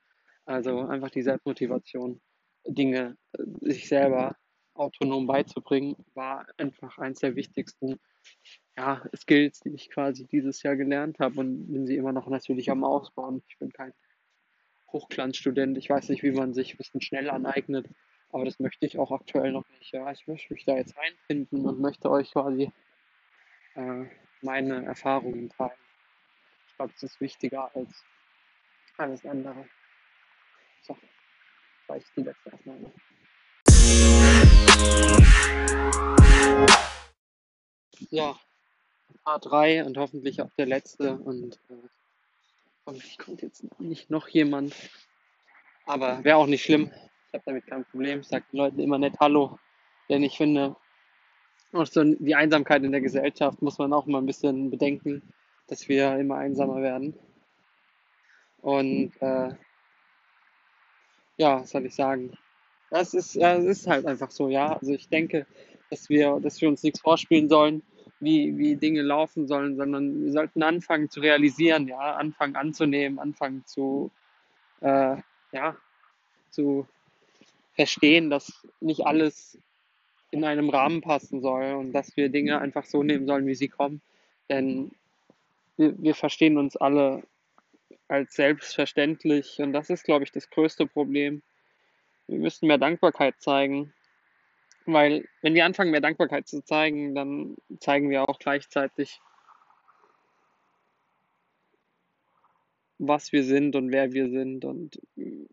Also 0.49 0.81
einfach 0.81 1.11
die 1.11 1.21
Selbstmotivation, 1.21 2.23
Dinge 2.67 3.19
äh, 3.33 3.43
sich 3.61 3.87
selber 3.87 4.35
autonom 4.73 5.27
beizubringen, 5.27 5.95
war 6.15 6.47
einfach 6.57 6.97
eins 6.97 7.19
der 7.19 7.37
wichtigsten 7.37 8.01
ja, 8.75 9.03
Skills, 9.15 9.61
die 9.61 9.75
ich 9.75 9.91
quasi 9.91 10.27
dieses 10.27 10.63
Jahr 10.63 10.77
gelernt 10.77 11.19
habe 11.19 11.39
und 11.41 11.71
bin 11.71 11.87
sie 11.87 11.97
immer 11.97 12.13
noch 12.13 12.29
natürlich 12.29 12.71
am 12.71 12.83
Ausbauen. 12.83 13.43
Ich 13.49 13.59
bin 13.59 13.73
kein 13.73 13.93
Hochglanzstudent. 14.91 15.77
Ich 15.77 15.91
weiß 15.91 16.09
nicht, 16.09 16.23
wie 16.23 16.31
man 16.31 16.55
sich 16.55 16.79
Wissen 16.79 17.03
schnell 17.03 17.29
aneignet, 17.29 17.87
aber 18.31 18.47
das 18.47 18.59
möchte 18.59 18.87
ich 18.87 18.99
auch 18.99 19.13
aktuell 19.13 19.53
noch 19.53 19.69
nicht. 19.69 19.93
Ja, 19.93 20.11
ich 20.11 20.27
möchte 20.27 20.55
mich 20.55 20.65
da 20.65 20.77
jetzt 20.77 20.97
reinfinden 20.97 21.67
und 21.67 21.79
möchte 21.79 22.11
euch 22.11 22.33
quasi 22.33 22.73
äh, 23.75 24.05
meine 24.41 24.87
Erfahrungen 24.87 25.51
teilen. 25.51 25.73
Ich 26.69 26.77
glaube, 26.77 26.93
das 26.95 27.03
ist 27.03 27.21
wichtiger 27.21 27.71
als 27.77 28.03
alles 28.97 29.27
andere. 29.27 29.67
So, 30.89 30.97
reicht 31.89 32.07
die 32.17 32.23
letzte 32.23 32.53
Aufnahme. 32.53 32.93
Ja, 38.11 38.39
Part 39.25 39.47
3 39.47 39.85
und 39.85 39.99
hoffentlich 39.99 40.41
auch 40.41 40.51
der 40.57 40.67
letzte. 40.67 41.17
Und 41.17 41.61
äh, 41.69 41.75
hoffentlich 42.87 43.19
kommt 43.19 43.43
jetzt 43.43 43.65
nicht 43.79 44.09
noch 44.11 44.29
jemand. 44.29 44.75
Aber 45.85 46.25
wäre 46.25 46.39
auch 46.39 46.47
nicht 46.47 46.65
schlimm. 46.65 46.91
Ich 47.29 47.35
habe 47.35 47.43
damit 47.45 47.67
kein 47.67 47.85
Problem. 47.85 48.21
Ich 48.21 48.29
sage 48.29 48.47
den 48.51 48.59
Leuten 48.59 48.81
immer 48.81 48.99
nett 48.99 49.21
Hallo. 49.21 49.59
Denn 50.09 50.23
ich 50.23 50.37
finde, 50.39 50.77
auch 51.73 51.87
so 51.87 52.03
die 52.03 52.35
Einsamkeit 52.35 52.83
in 52.83 52.93
der 52.93 53.03
Gesellschaft 53.03 53.61
muss 53.61 53.79
man 53.79 53.93
auch 53.93 54.07
mal 54.07 54.19
ein 54.19 54.27
bisschen 54.27 54.71
bedenken, 54.71 55.35
dass 55.67 55.89
wir 55.89 56.17
immer 56.17 56.37
einsamer 56.37 56.81
werden. 56.81 57.19
Und 58.63 59.13
äh, 59.21 59.55
ja, 61.39 61.61
was 61.61 61.71
soll 61.71 61.87
ich 61.87 61.95
sagen? 61.95 62.33
Das 62.91 63.15
ist, 63.15 63.37
das 63.37 63.65
ist 63.65 63.87
halt 63.87 64.07
einfach 64.07 64.31
so, 64.31 64.49
ja. 64.49 64.75
Also 64.75 64.93
ich 64.93 65.09
denke, 65.09 65.47
dass 65.91 66.09
wir, 66.09 66.39
dass 66.41 66.61
wir 66.61 66.69
uns 66.69 66.83
nichts 66.83 67.01
vorspielen 67.01 67.49
sollen, 67.49 67.83
wie, 68.21 68.59
wie 68.59 68.77
Dinge 68.77 69.03
laufen 69.03 69.47
sollen, 69.47 69.77
sondern 69.77 70.25
wir 70.25 70.33
sollten 70.33 70.63
anfangen 70.63 71.09
zu 71.09 71.21
realisieren, 71.21 71.87
ja, 71.87 72.17
anfangen 72.17 72.57
anzunehmen, 72.57 73.19
anfangen 73.19 73.65
zu, 73.65 74.11
äh, 74.81 75.17
ja, 75.53 75.77
zu 76.51 76.87
verstehen, 77.75 78.29
dass 78.31 78.67
nicht 78.81 79.07
alles 79.07 79.59
in 80.31 80.45
einem 80.45 80.69
Rahmen 80.69 81.01
passen 81.01 81.41
soll 81.41 81.75
und 81.75 81.93
dass 81.93 82.17
wir 82.17 82.29
Dinge 82.29 82.61
einfach 82.61 82.85
so 82.85 83.03
nehmen 83.03 83.27
sollen, 83.27 83.47
wie 83.47 83.55
sie 83.55 83.69
kommen. 83.69 84.03
Denn 84.51 84.91
wir, 85.77 85.95
wir 86.03 86.15
verstehen 86.15 86.59
uns 86.59 86.77
alle 86.77 87.23
als 88.09 88.35
selbstverständlich 88.35 89.59
und 89.61 89.73
das 89.73 89.91
ist, 89.91 90.05
glaube 90.05 90.25
ich, 90.25 90.33
das 90.33 90.51
größte 90.51 90.87
Problem 90.87 91.43
wir 92.29 92.39
müssen 92.39 92.69
mehr 92.69 92.79
Dankbarkeit 92.79 93.41
zeigen. 93.41 93.93
Weil 94.85 95.29
wenn 95.43 95.55
wir 95.55 95.65
anfangen, 95.65 95.91
mehr 95.91 96.01
Dankbarkeit 96.01 96.47
zu 96.47 96.63
zeigen, 96.63 97.15
dann 97.15 97.57
zeigen 97.81 98.11
wir 98.11 98.29
auch 98.29 98.39
gleichzeitig, 98.39 99.21
was 102.99 103.33
wir 103.33 103.45
sind 103.45 103.77
und 103.77 103.91
wer 103.93 104.13
wir 104.13 104.29
sind 104.29 104.65
und 104.65 105.01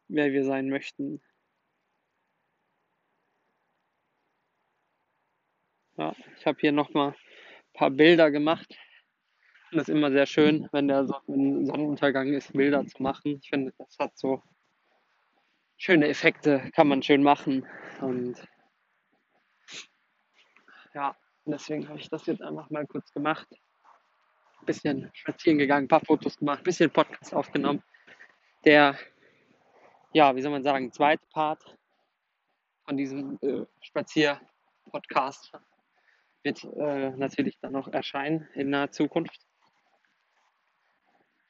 wer 0.08 0.32
wir 0.32 0.44
sein 0.44 0.70
möchten. 0.70 1.22
Ja, 5.98 6.14
ich 6.38 6.46
habe 6.46 6.60
hier 6.60 6.74
nochmal 6.74 7.12
ein 7.12 7.74
paar 7.74 7.92
Bilder 7.92 8.32
gemacht. 8.32 8.78
Und 9.76 9.82
es 9.82 9.90
ist 9.90 9.94
immer 9.94 10.10
sehr 10.10 10.26
schön, 10.26 10.70
wenn 10.72 10.88
der 10.88 11.06
Sonnenuntergang 11.06 12.32
ist, 12.32 12.54
Bilder 12.54 12.88
zu 12.88 13.04
machen. 13.04 13.42
Ich 13.42 13.50
finde, 13.50 13.74
das 13.78 13.98
hat 14.00 14.18
so 14.18 14.42
schöne 15.76 16.08
Effekte 16.08 16.72
kann 16.74 16.88
man 16.88 17.04
schön 17.04 17.22
machen. 17.22 17.68
Und 18.00 18.36
ja, 20.94 21.14
deswegen 21.44 21.90
habe 21.90 22.00
ich 22.00 22.08
das 22.08 22.26
jetzt 22.26 22.42
einfach 22.42 22.70
mal 22.70 22.88
kurz 22.88 23.12
gemacht. 23.12 23.50
Ein 24.62 24.66
bisschen 24.66 25.12
spazieren 25.14 25.58
gegangen, 25.58 25.88
ein 25.88 25.90
paar 25.90 26.06
Fotos 26.06 26.38
gemacht, 26.38 26.60
ein 26.60 26.64
bisschen 26.64 26.90
Podcast 26.90 27.34
aufgenommen. 27.34 27.84
Der, 28.64 28.98
ja, 30.14 30.34
wie 30.38 30.42
soll 30.42 30.52
man 30.52 30.64
sagen, 30.64 30.94
zweite 30.94 31.28
Part 31.34 31.78
von 32.86 32.96
diesem 32.96 33.38
äh, 33.42 33.66
Spazier-Podcast 33.82 35.52
wird 36.44 36.64
äh, 36.64 37.10
natürlich 37.10 37.60
dann 37.60 37.74
noch 37.74 37.90
erscheinen 37.90 38.48
in 38.54 38.70
naher 38.70 38.92
Zukunft. 38.92 39.46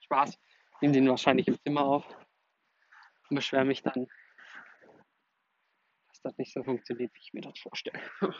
Spaß. 0.05 0.39
Nehme 0.81 0.93
den 0.93 1.09
wahrscheinlich 1.09 1.47
im 1.47 1.59
Zimmer 1.59 1.83
auf 1.83 2.05
und 3.29 3.35
beschwere 3.35 3.65
mich 3.65 3.81
dann, 3.81 4.07
dass 6.09 6.21
das 6.21 6.38
nicht 6.38 6.53
so 6.53 6.63
funktioniert, 6.63 7.13
wie 7.13 7.19
ich 7.21 7.33
mir 7.33 7.41
das 7.41 7.57
vorstelle. 7.59 8.00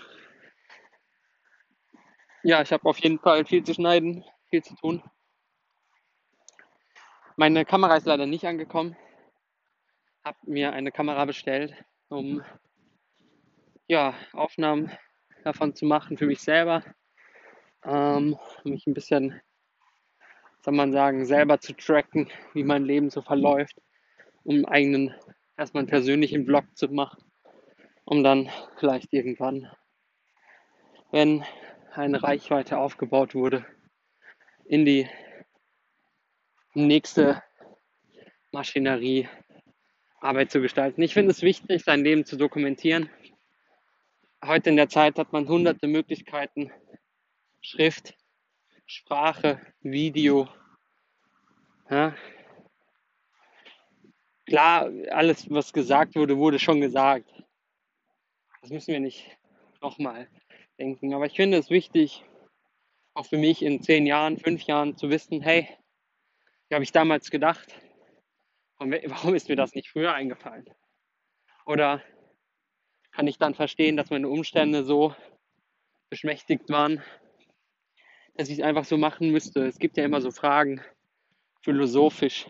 ja, 2.44 2.62
ich 2.62 2.72
habe 2.72 2.88
auf 2.88 3.00
jeden 3.00 3.20
Fall 3.20 3.46
viel 3.46 3.64
zu 3.64 3.74
schneiden, 3.74 4.24
viel 4.50 4.64
zu 4.64 4.76
tun. 4.76 5.04
Meine 7.38 7.66
Kamera 7.66 7.98
ist 7.98 8.06
leider 8.06 8.26
nicht 8.26 8.46
angekommen. 8.46 8.96
Habe 10.24 10.38
mir 10.44 10.72
eine 10.72 10.92
Kamera 10.92 11.26
bestellt, 11.26 11.76
um 12.08 12.44
ja, 13.88 14.16
Aufnahmen 14.34 14.92
davon 15.44 15.76
zu 15.76 15.86
machen 15.86 16.18
für 16.18 16.26
mich 16.26 16.42
selber. 16.42 16.84
Ähm, 17.84 18.38
mich 18.64 18.88
ein 18.88 18.94
bisschen, 18.94 19.40
soll 20.66 20.74
man 20.74 20.92
sagen, 20.92 21.26
selber 21.26 21.60
zu 21.60 21.74
tracken, 21.74 22.30
wie 22.54 22.64
mein 22.64 22.84
Leben 22.84 23.10
so 23.10 23.22
verläuft 23.22 23.78
um 24.44 24.56
einen 24.56 24.66
eigenen, 24.66 25.16
erstmal 25.58 25.82
einen 25.82 25.90
persönlichen 25.90 26.46
Vlog 26.46 26.66
zu 26.76 26.88
machen, 26.88 27.24
um 28.06 28.24
dann 28.24 28.50
vielleicht 28.78 29.12
irgendwann, 29.12 29.70
wenn 31.12 31.44
eine 31.94 32.22
Reichweite 32.22 32.78
aufgebaut 32.78 33.34
wurde, 33.34 33.66
in 34.66 34.86
die 34.86 35.10
nächste 36.74 37.42
Maschinerie 38.52 39.28
Arbeit 40.20 40.52
zu 40.52 40.62
gestalten. 40.62 41.02
Ich 41.02 41.14
finde 41.14 41.32
es 41.32 41.42
wichtig, 41.42 41.84
sein 41.84 42.04
Leben 42.04 42.26
zu 42.26 42.38
dokumentieren. 42.38 43.10
Heute 44.44 44.70
in 44.70 44.76
der 44.76 44.90
Zeit 44.90 45.18
hat 45.18 45.32
man 45.34 45.48
hunderte 45.48 45.88
Möglichkeiten, 45.88 46.72
Schrift, 47.62 48.16
Sprache, 48.88 49.60
Video. 49.82 50.48
Ja. 51.90 52.16
Klar, 54.46 54.92
alles, 55.10 55.50
was 55.50 55.74
gesagt 55.74 56.16
wurde, 56.16 56.38
wurde 56.38 56.60
schon 56.60 56.82
gesagt. 56.82 57.28
Das 58.62 58.70
müssen 58.70 58.94
wir 58.94 59.00
nicht 59.00 59.38
nochmal 59.82 60.28
denken. 60.78 61.16
Aber 61.16 61.26
ich 61.26 61.36
finde 61.36 61.58
es 61.58 61.72
wichtig, 61.72 62.24
auch 63.16 63.26
für 63.26 63.38
mich 63.38 63.64
in 63.64 63.82
zehn 63.82 64.06
Jahren, 64.06 64.38
fünf 64.38 64.64
Jahren 64.64 64.96
zu 64.98 65.10
wissen, 65.10 65.42
hey, 65.42 65.68
wie 66.70 66.76
habe 66.76 66.84
ich 66.84 66.92
damals 66.92 67.32
gedacht? 67.32 67.76
Warum 68.78 69.34
ist 69.34 69.50
mir 69.50 69.56
das 69.56 69.74
nicht 69.74 69.90
früher 69.90 70.14
eingefallen? 70.14 70.70
Oder 71.66 72.04
kann 73.12 73.26
ich 73.26 73.40
dann 73.40 73.56
verstehen, 73.56 73.98
dass 73.98 74.12
meine 74.12 74.30
Umstände 74.30 74.84
so 74.84 75.16
beschmächtigt 76.10 76.70
waren, 76.70 77.02
dass 78.36 78.50
ich 78.50 78.60
es 78.60 78.64
einfach 78.64 78.86
so 78.86 78.98
machen 78.98 79.32
müsste? 79.32 79.66
Es 79.66 79.80
gibt 79.80 79.98
ja 79.98 80.06
immer 80.06 80.22
so 80.22 80.32
Fragen, 80.32 80.82
philosophisch. 81.62 82.50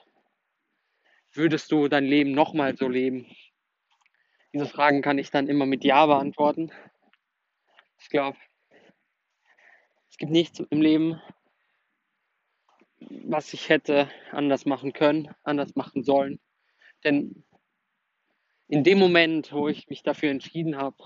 Würdest 1.32 1.72
du 1.72 1.88
dein 1.88 2.06
Leben 2.06 2.32
nochmal 2.32 2.76
so 2.76 2.88
leben? 2.88 3.28
Diese 4.54 4.66
Fragen 4.66 5.02
kann 5.02 5.18
ich 5.18 5.32
dann 5.32 5.48
immer 5.48 5.66
mit 5.66 5.84
Ja 5.84 6.06
beantworten. 6.06 6.72
Ich 8.00 8.10
glaube, 8.10 8.38
es 10.10 10.18
gibt 10.18 10.32
nichts 10.32 10.60
im 10.70 10.82
Leben, 10.82 11.22
was 13.00 13.54
ich 13.54 13.70
hätte 13.70 14.10
anders 14.32 14.66
machen 14.66 14.94
können, 14.94 15.34
anders 15.44 15.76
machen 15.76 16.04
sollen. 16.04 16.40
Denn 17.04 17.44
in 18.68 18.84
dem 18.84 18.98
Moment, 18.98 19.52
wo 19.52 19.68
ich 19.68 19.90
mich 19.90 20.04
dafür 20.04 20.32
entschieden 20.32 20.78
habe, 20.78 20.98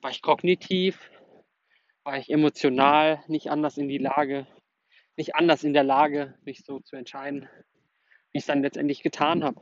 war 0.00 0.10
ich 0.10 0.20
kognitiv, 0.20 1.10
war 2.04 2.18
ich 2.18 2.30
emotional 2.30 3.22
nicht 3.28 3.50
anders 3.50 3.78
in 3.78 3.88
die 3.88 3.98
Lage, 3.98 4.46
nicht 5.16 5.34
anders 5.34 5.64
in 5.64 5.72
der 5.72 5.84
Lage, 5.84 6.38
mich 6.44 6.64
so 6.64 6.80
zu 6.80 6.96
entscheiden, 6.96 7.48
wie 8.32 8.38
ich 8.38 8.42
es 8.42 8.46
dann 8.46 8.62
letztendlich 8.62 9.02
getan 9.02 9.44
habe. 9.44 9.60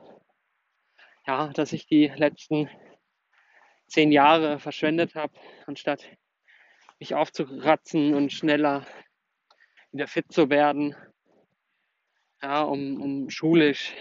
Ja, 1.26 1.48
dass 1.48 1.72
ich 1.72 1.86
die 1.86 2.06
letzten 2.08 2.70
zehn 3.86 4.12
Jahre 4.12 4.58
verschwendet 4.58 5.14
habe, 5.14 5.34
anstatt 5.66 6.08
mich 6.98 7.14
aufzuratzen 7.14 8.14
und 8.14 8.32
schneller 8.32 8.86
wieder 9.92 10.06
fit 10.06 10.32
zu 10.32 10.48
werden, 10.50 10.94
ja, 12.42 12.62
um, 12.62 13.02
um 13.02 13.30
schulisch, 13.30 13.94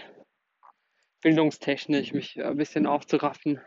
bildungstechnisch 1.20 2.12
mich 2.12 2.42
ein 2.42 2.56
bisschen 2.56 2.86
aufzuraffen. 2.86 3.60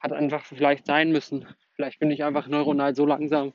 Hat 0.00 0.12
einfach 0.12 0.44
vielleicht 0.44 0.86
sein 0.86 1.12
müssen. 1.12 1.46
Vielleicht 1.80 1.98
bin 1.98 2.10
ich 2.10 2.22
einfach 2.24 2.46
neuronal 2.46 2.94
so 2.94 3.06
langsam, 3.06 3.54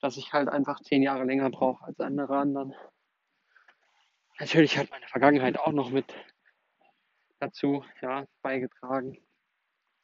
dass 0.00 0.16
ich 0.16 0.32
halt 0.32 0.48
einfach 0.48 0.78
zehn 0.78 1.02
Jahre 1.02 1.24
länger 1.24 1.50
brauche 1.50 1.84
als 1.84 1.98
andere 1.98 2.36
anderen. 2.38 2.72
Natürlich 4.38 4.78
hat 4.78 4.92
meine 4.92 5.08
Vergangenheit 5.08 5.58
auch 5.58 5.72
noch 5.72 5.90
mit 5.90 6.14
dazu 7.40 7.84
ja, 8.00 8.26
beigetragen. 8.42 9.18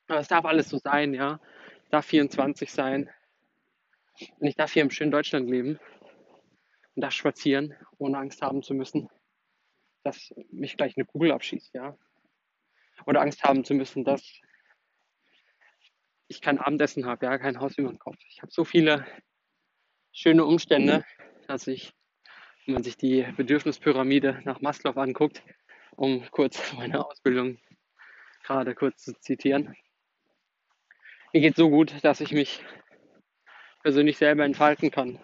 Aber 0.08 0.18
es 0.18 0.26
darf 0.26 0.46
alles 0.46 0.68
so 0.68 0.78
sein, 0.78 1.14
ja. 1.14 1.38
Ich 1.84 1.90
darf 1.90 2.06
24 2.06 2.72
sein. 2.72 3.08
Und 4.40 4.48
ich 4.48 4.56
darf 4.56 4.72
hier 4.72 4.82
im 4.82 4.90
schönen 4.90 5.12
Deutschland 5.12 5.48
leben 5.48 5.78
und 6.96 7.04
darf 7.04 7.12
spazieren, 7.12 7.76
ohne 7.98 8.18
Angst 8.18 8.42
haben 8.42 8.64
zu 8.64 8.74
müssen, 8.74 9.08
dass 10.02 10.34
mich 10.50 10.76
gleich 10.76 10.96
eine 10.96 11.06
Kugel 11.06 11.30
abschießt, 11.30 11.72
ja. 11.72 11.96
Oder 13.06 13.20
Angst 13.20 13.44
haben 13.44 13.64
zu 13.64 13.74
müssen, 13.74 14.02
dass 14.02 14.40
ich 16.30 16.40
kein 16.40 16.58
Abendessen 16.58 17.06
habe, 17.06 17.26
ja, 17.26 17.38
kein 17.38 17.58
Haus 17.58 17.76
über 17.76 17.88
den 17.88 17.98
Kopf. 17.98 18.16
Ich 18.28 18.40
habe 18.40 18.52
so 18.52 18.64
viele 18.64 19.04
schöne 20.12 20.44
Umstände, 20.44 21.04
dass 21.48 21.66
ich, 21.66 21.92
wenn 22.64 22.74
man 22.74 22.84
sich 22.84 22.96
die 22.96 23.22
Bedürfnispyramide 23.36 24.40
nach 24.44 24.60
Maslow 24.60 24.92
anguckt, 24.92 25.42
um 25.96 26.24
kurz 26.30 26.72
meine 26.74 27.04
Ausbildung 27.04 27.58
gerade 28.44 28.76
kurz 28.76 29.02
zu 29.02 29.18
zitieren. 29.18 29.74
Mir 31.32 31.40
geht 31.40 31.56
so 31.56 31.68
gut, 31.68 31.92
dass 32.04 32.20
ich 32.20 32.32
mich 32.32 32.64
persönlich 33.82 34.16
selber 34.16 34.44
entfalten 34.44 34.92
kann. 34.92 35.18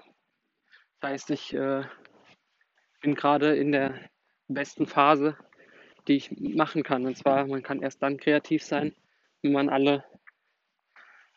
Das 1.00 1.10
heißt, 1.10 1.30
ich 1.30 1.54
äh, 1.54 1.84
bin 3.00 3.14
gerade 3.14 3.56
in 3.56 3.70
der 3.70 4.10
besten 4.48 4.86
Phase, 4.86 5.36
die 6.08 6.16
ich 6.16 6.32
machen 6.32 6.82
kann. 6.82 7.06
Und 7.06 7.16
zwar, 7.16 7.46
man 7.46 7.62
kann 7.62 7.80
erst 7.80 8.02
dann 8.02 8.18
kreativ 8.18 8.64
sein, 8.64 8.94
wenn 9.42 9.52
man 9.52 9.68
alle 9.68 10.04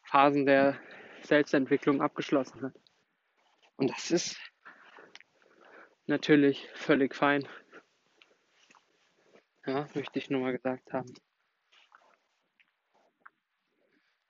Phasen 0.09 0.47
der 0.47 0.79
Selbstentwicklung 1.21 2.01
abgeschlossen 2.01 2.63
hat. 2.63 2.73
Und 3.75 3.91
das 3.91 4.09
ist 4.09 4.39
natürlich 6.07 6.67
völlig 6.73 7.13
fein. 7.13 7.47
Ja, 9.67 9.87
möchte 9.93 10.17
ich 10.17 10.31
nur 10.31 10.41
mal 10.41 10.51
gesagt 10.51 10.91
haben. 10.91 11.13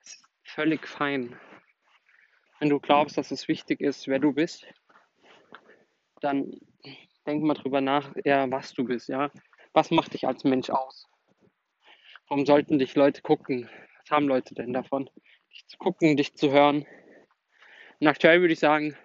Es 0.01 0.15
ist 0.15 0.27
völlig 0.43 0.85
fein. 0.85 1.39
Wenn 2.59 2.69
du 2.69 2.81
glaubst, 2.81 3.17
dass 3.17 3.31
es 3.31 3.47
wichtig 3.47 3.79
ist, 3.79 4.09
wer 4.09 4.19
du 4.19 4.33
bist, 4.33 4.67
dann 6.19 6.59
denk 7.25 7.41
mal 7.43 7.53
drüber 7.53 7.79
nach, 7.79 8.13
ja, 8.25 8.51
was 8.51 8.73
du 8.73 8.83
bist, 8.83 9.07
ja. 9.07 9.31
Was 9.71 9.91
macht 9.91 10.13
dich 10.13 10.27
als 10.27 10.43
Mensch 10.43 10.69
aus? 10.69 11.07
Warum 12.27 12.45
sollten 12.45 12.79
dich 12.79 12.95
Leute 12.95 13.21
gucken? 13.21 13.69
Was 14.01 14.11
haben 14.11 14.27
Leute 14.27 14.53
denn 14.55 14.73
davon? 14.73 15.09
Dich 15.59 15.67
zu 15.67 15.77
gucken, 15.77 16.15
dich 16.15 16.35
zu 16.35 16.51
hören. 16.51 16.85
Und 17.99 18.07
aktuell 18.07 18.39
würde 18.39 18.53
ich 18.53 18.59
sagen, 18.59 18.95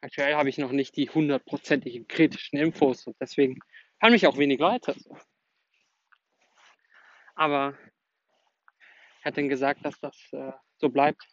aktuell 0.00 0.36
habe 0.36 0.48
ich 0.48 0.56
noch 0.56 0.70
nicht 0.70 0.96
die 0.96 1.10
hundertprozentigen 1.10 2.06
kritischen 2.06 2.58
Infos 2.58 3.08
und 3.08 3.16
deswegen 3.20 3.58
hören 4.00 4.12
mich 4.12 4.28
auch 4.28 4.38
wenig 4.38 4.60
Leute. 4.60 4.94
Aber 7.34 7.76
ich 9.18 9.24
hatte 9.24 9.48
gesagt, 9.48 9.84
dass 9.84 9.98
das 9.98 10.16
äh, 10.30 10.52
so 10.76 10.90
bleibt. 10.90 11.26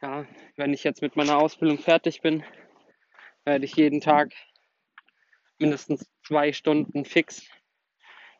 Ja, 0.00 0.24
wenn 0.54 0.72
ich 0.72 0.84
jetzt 0.84 1.02
mit 1.02 1.16
meiner 1.16 1.38
Ausbildung 1.38 1.78
fertig 1.78 2.20
bin, 2.20 2.44
werde 3.44 3.64
ich 3.64 3.74
jeden 3.74 4.00
Tag 4.00 4.32
mindestens 5.58 6.08
zwei 6.24 6.52
Stunden 6.52 7.04
fix 7.04 7.48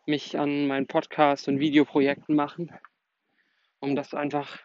mich 0.07 0.39
an 0.39 0.69
meinen 0.69 0.87
Podcast 0.87 1.49
und 1.49 1.59
Videoprojekten 1.59 2.37
machen, 2.37 2.71
um 3.87 3.94
das 3.94 4.14
einfach 4.14 4.59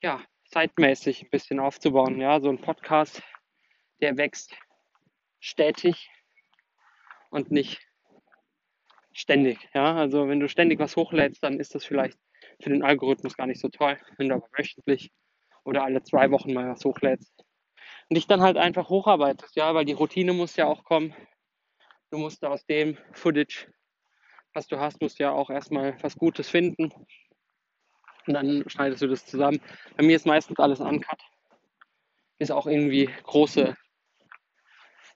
ja 0.00 0.24
zeitmäßig 0.50 1.24
ein 1.24 1.30
bisschen 1.30 1.58
aufzubauen. 1.58 2.20
Ja, 2.20 2.40
so 2.40 2.48
ein 2.48 2.60
Podcast, 2.60 3.20
der 4.00 4.16
wächst 4.16 4.56
stetig 5.40 6.08
und 7.30 7.50
nicht 7.50 7.80
ständig. 9.12 9.68
Ja, 9.74 9.96
also 9.96 10.28
wenn 10.28 10.38
du 10.38 10.48
ständig 10.48 10.78
was 10.78 10.94
hochlädst, 10.94 11.42
dann 11.42 11.58
ist 11.58 11.74
das 11.74 11.84
vielleicht 11.84 12.18
für 12.60 12.70
den 12.70 12.84
Algorithmus 12.84 13.36
gar 13.36 13.46
nicht 13.46 13.60
so 13.60 13.68
toll. 13.68 13.98
Wenn 14.18 14.28
du 14.28 14.36
aber 14.36 14.48
wöchentlich 14.56 15.10
oder 15.64 15.82
alle 15.82 16.02
zwei 16.04 16.30
Wochen 16.30 16.52
mal 16.52 16.68
was 16.68 16.84
hochlädst, 16.84 17.32
und 18.08 18.14
dich 18.14 18.28
dann 18.28 18.40
halt 18.40 18.56
einfach 18.56 18.88
hocharbeitest, 18.88 19.56
ja, 19.56 19.74
weil 19.74 19.84
die 19.84 19.92
Routine 19.92 20.32
muss 20.32 20.54
ja 20.54 20.66
auch 20.66 20.84
kommen. 20.84 21.12
Du 22.10 22.18
musst 22.18 22.44
aus 22.44 22.64
dem 22.66 22.96
Footage, 23.12 23.66
was 24.54 24.68
du 24.68 24.78
hast, 24.78 25.02
musst 25.02 25.18
ja 25.18 25.32
auch 25.32 25.50
erstmal 25.50 26.00
was 26.02 26.16
Gutes 26.16 26.48
finden. 26.48 26.92
Und 28.26 28.34
dann 28.34 28.68
schneidest 28.68 29.02
du 29.02 29.08
das 29.08 29.26
zusammen. 29.26 29.60
Bei 29.96 30.04
mir 30.04 30.16
ist 30.16 30.26
meistens 30.26 30.58
alles 30.58 30.80
uncut. 30.80 31.20
Ist 32.38 32.52
auch 32.52 32.66
irgendwie 32.66 33.08
große, 33.22 33.76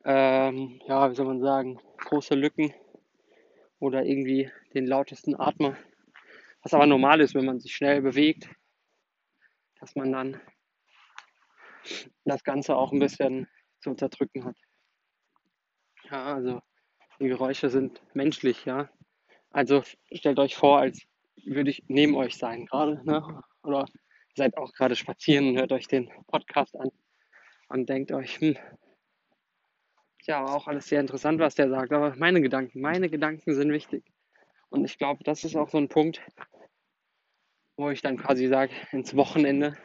ähm, 0.04 0.80
ja, 0.86 1.10
wie 1.10 1.14
soll 1.14 1.26
man 1.26 1.40
sagen, 1.40 1.80
große 1.98 2.34
Lücken 2.34 2.72
oder 3.78 4.04
irgendwie 4.04 4.50
den 4.74 4.86
lautesten 4.86 5.38
Atmer. 5.38 5.76
Was 6.62 6.74
aber 6.74 6.86
normal 6.86 7.20
ist, 7.20 7.34
wenn 7.34 7.44
man 7.46 7.60
sich 7.60 7.74
schnell 7.74 8.02
bewegt, 8.02 8.48
dass 9.80 9.96
man 9.96 10.12
dann 10.12 10.40
das 12.24 12.44
Ganze 12.44 12.76
auch 12.76 12.92
ein 12.92 13.00
bisschen 13.00 13.48
zu 13.80 13.90
unterdrücken 13.90 14.44
hat. 14.44 14.56
Ja, 16.10 16.34
also 16.34 16.60
die 17.18 17.28
Geräusche 17.28 17.70
sind 17.70 18.02
menschlich, 18.14 18.64
ja. 18.64 18.90
Also 19.50 19.82
stellt 20.12 20.38
euch 20.38 20.54
vor, 20.54 20.78
als 20.78 21.06
würde 21.46 21.70
ich 21.70 21.84
neben 21.88 22.14
euch 22.16 22.36
sein 22.36 22.66
gerade, 22.66 23.00
ne? 23.04 23.42
Oder 23.62 23.86
seid 24.36 24.56
auch 24.56 24.72
gerade 24.72 24.96
spazieren 24.96 25.48
und 25.48 25.58
hört 25.58 25.72
euch 25.72 25.86
den 25.86 26.10
Podcast 26.26 26.76
an 26.78 26.90
und 27.68 27.88
denkt 27.88 28.12
euch, 28.12 28.40
hm, 28.40 28.56
ja, 30.26 30.44
auch 30.44 30.66
alles 30.68 30.86
sehr 30.86 31.00
interessant, 31.00 31.40
was 31.40 31.54
der 31.54 31.68
sagt, 31.70 31.92
aber 31.92 32.14
meine 32.16 32.40
Gedanken, 32.40 32.80
meine 32.80 33.08
Gedanken 33.08 33.54
sind 33.54 33.72
wichtig. 33.72 34.04
Und 34.68 34.84
ich 34.84 34.98
glaube, 34.98 35.24
das 35.24 35.44
ist 35.44 35.56
auch 35.56 35.68
so 35.68 35.78
ein 35.78 35.88
Punkt, 35.88 36.20
wo 37.76 37.90
ich 37.90 38.02
dann 38.02 38.18
quasi 38.18 38.46
sage, 38.46 38.72
ins 38.92 39.16
Wochenende, 39.16 39.76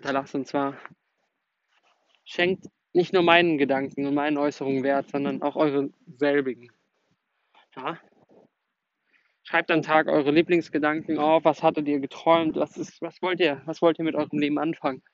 da 0.00 0.10
lasst 0.10 0.34
uns 0.34 0.48
zwar 0.50 0.78
Schenkt 2.26 2.66
nicht 2.92 3.12
nur 3.12 3.22
meinen 3.22 3.56
Gedanken 3.56 4.04
und 4.04 4.14
meinen 4.14 4.36
Äußerungen 4.36 4.82
Wert, 4.82 5.08
sondern 5.10 5.42
auch 5.42 5.54
eure 5.54 5.90
selbigen. 6.16 6.72
Ja? 7.76 7.98
Schreibt 9.48 9.70
am 9.70 9.82
Tag 9.82 10.08
eure 10.08 10.32
Lieblingsgedanken 10.32 11.18
auf. 11.18 11.44
Was 11.44 11.62
hattet 11.62 11.86
ihr 11.86 12.00
geträumt? 12.00 12.56
Was, 12.56 12.76
ist, 12.76 13.00
was, 13.00 13.22
wollt 13.22 13.38
ihr? 13.38 13.62
Was 13.64 13.80
wollt 13.80 13.96
ihr 14.00 14.04
mit 14.04 14.16
eurem 14.16 14.40
Leben 14.40 14.58
anfangen? 14.58 15.04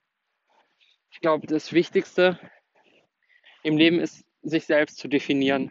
Ich 1.11 1.21
glaube, 1.21 1.47
das 1.47 1.75
Wichtigste 1.75 2.41
im 3.63 3.77
Leben 3.77 4.01
ist, 4.01 4.25
sich 4.41 4.65
selbst 4.65 4.97
zu 4.97 5.09
definieren. 5.09 5.71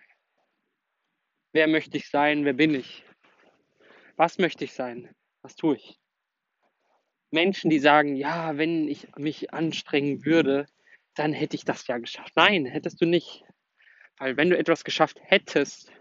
Wer 1.53 1.67
möchte 1.67 1.97
ich 1.97 2.07
sein? 2.09 2.45
Wer 2.45 2.53
bin 2.53 2.75
ich? 2.75 3.03
Was 4.15 4.37
möchte 4.37 4.63
ich 4.63 4.73
sein? 4.73 5.09
Was 5.41 5.55
tue 5.55 5.77
ich? 5.77 5.99
Menschen, 7.31 7.71
die 7.71 7.79
sagen, 7.79 8.15
ja, 8.15 8.57
wenn 8.57 8.87
ich 8.87 9.07
mich 9.17 9.51
anstrengen 9.51 10.23
würde, 10.23 10.67
dann 11.15 11.33
hätte 11.33 11.55
ich 11.55 11.65
das 11.65 11.87
ja 11.87 11.97
geschafft. 11.97 12.33
Nein, 12.35 12.65
hättest 12.67 13.01
du 13.01 13.07
nicht. 13.07 13.43
Weil 14.19 14.37
wenn 14.37 14.51
du 14.51 14.57
etwas 14.57 14.83
geschafft 14.83 15.19
hättest, 15.23 15.91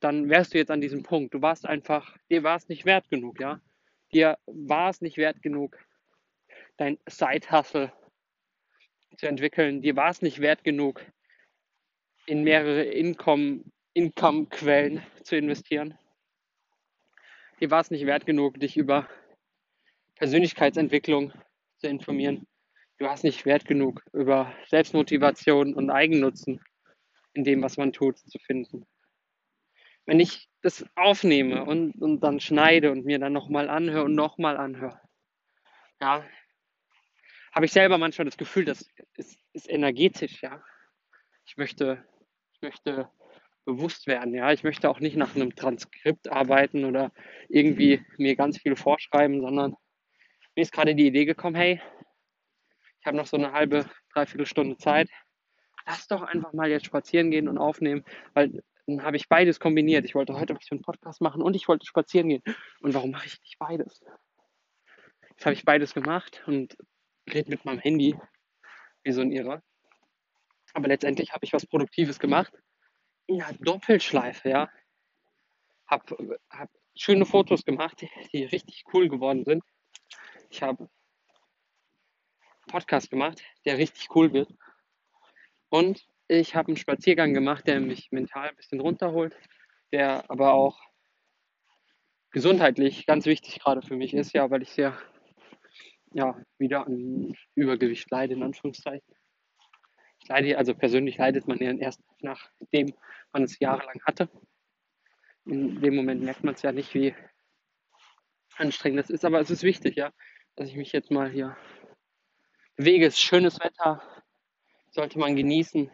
dann 0.00 0.28
wärst 0.28 0.54
du 0.54 0.58
jetzt 0.58 0.70
an 0.70 0.80
diesem 0.80 1.02
Punkt. 1.02 1.34
Du 1.34 1.42
warst 1.42 1.66
einfach, 1.66 2.16
dir 2.30 2.42
war 2.42 2.56
es 2.56 2.68
nicht 2.68 2.84
wert 2.84 3.08
genug, 3.10 3.40
ja. 3.40 3.60
Dir 4.12 4.38
war 4.46 4.90
es 4.90 5.00
nicht 5.00 5.18
wert 5.18 5.42
genug, 5.42 5.78
dein 6.76 6.98
Side-Hustle 7.08 7.92
zu 9.16 9.26
entwickeln. 9.26 9.82
Dir 9.82 9.96
war 9.96 10.10
es 10.10 10.22
nicht 10.22 10.40
wert 10.40 10.64
genug, 10.64 11.04
in 12.26 12.42
mehrere 12.42 12.84
Income, 12.84 13.64
Income-Quellen 13.92 15.02
zu 15.22 15.36
investieren. 15.36 15.96
Dir 17.60 17.70
war 17.70 17.80
es 17.80 17.90
nicht 17.90 18.06
wert 18.06 18.24
genug, 18.24 18.58
dich 18.58 18.76
über 18.76 19.08
Persönlichkeitsentwicklung 20.16 21.32
zu 21.76 21.88
informieren. 21.88 22.46
Du 22.98 23.04
warst 23.04 23.24
nicht 23.24 23.44
wert 23.46 23.66
genug, 23.66 24.02
über 24.12 24.52
Selbstmotivation 24.68 25.74
und 25.74 25.90
Eigennutzen 25.90 26.60
in 27.34 27.44
dem, 27.44 27.62
was 27.62 27.76
man 27.76 27.92
tut, 27.92 28.18
zu 28.18 28.38
finden. 28.38 28.86
Wenn 30.10 30.18
ich 30.18 30.48
das 30.62 30.84
aufnehme 30.96 31.64
und, 31.64 32.02
und 32.02 32.18
dann 32.18 32.40
schneide 32.40 32.90
und 32.90 33.04
mir 33.04 33.20
dann 33.20 33.32
nochmal 33.32 33.70
anhöre 33.70 34.06
und 34.06 34.16
nochmal 34.16 34.56
anhöre, 34.56 35.00
ja, 36.00 36.24
habe 37.52 37.66
ich 37.66 37.70
selber 37.70 37.96
manchmal 37.96 38.24
das 38.24 38.36
Gefühl, 38.36 38.64
das 38.64 38.90
ist, 39.14 39.38
ist 39.52 39.70
energetisch, 39.70 40.42
ja. 40.42 40.64
Ich 41.44 41.56
möchte, 41.56 42.04
ich 42.54 42.60
möchte 42.60 43.08
bewusst 43.64 44.08
werden, 44.08 44.34
ja. 44.34 44.50
Ich 44.50 44.64
möchte 44.64 44.90
auch 44.90 44.98
nicht 44.98 45.14
nach 45.14 45.36
einem 45.36 45.54
Transkript 45.54 46.26
arbeiten 46.26 46.84
oder 46.84 47.12
irgendwie 47.48 48.04
mir 48.18 48.34
ganz 48.34 48.58
viel 48.58 48.74
vorschreiben, 48.74 49.40
sondern 49.40 49.76
mir 50.56 50.62
ist 50.62 50.72
gerade 50.72 50.96
die 50.96 51.06
Idee 51.06 51.24
gekommen, 51.24 51.54
hey, 51.54 51.80
ich 52.98 53.06
habe 53.06 53.16
noch 53.16 53.28
so 53.28 53.36
eine 53.36 53.52
halbe, 53.52 53.88
dreiviertel 54.12 54.46
Stunde 54.46 54.76
Zeit. 54.76 55.08
Lass 55.86 56.08
doch 56.08 56.22
einfach 56.22 56.52
mal 56.52 56.68
jetzt 56.68 56.86
spazieren 56.86 57.30
gehen 57.30 57.46
und 57.46 57.58
aufnehmen, 57.58 58.04
weil 58.34 58.64
dann 58.86 59.02
habe 59.02 59.16
ich 59.16 59.28
beides 59.28 59.60
kombiniert. 59.60 60.04
Ich 60.04 60.14
wollte 60.14 60.38
heute 60.38 60.54
was 60.54 60.66
für 60.66 60.72
einen 60.72 60.82
Podcast 60.82 61.20
machen 61.20 61.42
und 61.42 61.54
ich 61.54 61.68
wollte 61.68 61.86
spazieren 61.86 62.28
gehen. 62.28 62.42
Und 62.80 62.94
warum 62.94 63.10
mache 63.10 63.26
ich 63.26 63.40
nicht 63.40 63.58
beides? 63.58 64.04
Jetzt 65.30 65.46
habe 65.46 65.54
ich 65.54 65.64
beides 65.64 65.94
gemacht 65.94 66.42
und 66.46 66.76
rede 67.32 67.50
mit 67.50 67.64
meinem 67.64 67.78
Handy 67.78 68.16
wie 69.02 69.12
so 69.12 69.20
ein 69.20 69.32
Irrer. 69.32 69.62
Aber 70.74 70.88
letztendlich 70.88 71.32
habe 71.32 71.44
ich 71.44 71.52
was 71.52 71.66
Produktives 71.66 72.18
gemacht. 72.18 72.52
Einer 73.28 73.52
Doppelschleife, 73.54 74.48
ja. 74.48 74.70
Habe 75.86 76.38
hab 76.50 76.70
schöne 76.94 77.26
Fotos 77.26 77.64
gemacht, 77.64 78.00
die, 78.00 78.10
die 78.32 78.44
richtig 78.44 78.84
cool 78.92 79.08
geworden 79.08 79.44
sind. 79.44 79.64
Ich 80.50 80.62
habe 80.62 80.88
Podcast 82.66 83.10
gemacht, 83.10 83.42
der 83.64 83.78
richtig 83.78 84.14
cool 84.14 84.32
wird. 84.32 84.52
Und 85.70 86.06
ich 86.30 86.54
habe 86.54 86.68
einen 86.68 86.76
Spaziergang 86.76 87.34
gemacht, 87.34 87.66
der 87.66 87.80
mich 87.80 88.12
mental 88.12 88.48
ein 88.48 88.56
bisschen 88.56 88.80
runterholt, 88.80 89.36
der 89.92 90.30
aber 90.30 90.52
auch 90.52 90.80
gesundheitlich 92.30 93.04
ganz 93.04 93.26
wichtig 93.26 93.58
gerade 93.58 93.82
für 93.82 93.96
mich 93.96 94.14
ist, 94.14 94.32
ja, 94.32 94.48
weil 94.48 94.62
ich 94.62 94.70
sehr 94.70 94.96
ja, 96.12 96.40
wieder 96.58 96.86
an 96.86 97.34
Übergewicht 97.56 98.08
leide, 98.10 98.34
in 98.34 98.44
Anführungszeichen. 98.44 99.14
Ich 100.22 100.28
leide, 100.28 100.56
also 100.56 100.72
persönlich 100.74 101.18
leidet 101.18 101.48
man 101.48 101.58
ja 101.58 101.72
erst 101.72 102.00
nachdem 102.20 102.94
man 103.32 103.42
es 103.42 103.58
jahrelang 103.58 104.00
hatte. 104.04 104.28
In 105.46 105.80
dem 105.80 105.96
Moment 105.96 106.22
merkt 106.22 106.44
man 106.44 106.54
es 106.54 106.62
ja 106.62 106.70
nicht, 106.70 106.94
wie 106.94 107.12
anstrengend 108.56 109.00
das 109.00 109.10
ist, 109.10 109.24
aber 109.24 109.40
es 109.40 109.50
ist 109.50 109.64
wichtig, 109.64 109.96
ja, 109.96 110.12
dass 110.54 110.68
ich 110.68 110.76
mich 110.76 110.92
jetzt 110.92 111.10
mal 111.10 111.28
hier 111.28 111.56
bewege. 112.76 113.06
Es 113.06 113.14
ist 113.14 113.20
schönes 113.20 113.58
Wetter, 113.58 114.00
sollte 114.90 115.18
man 115.18 115.34
genießen. 115.34 115.90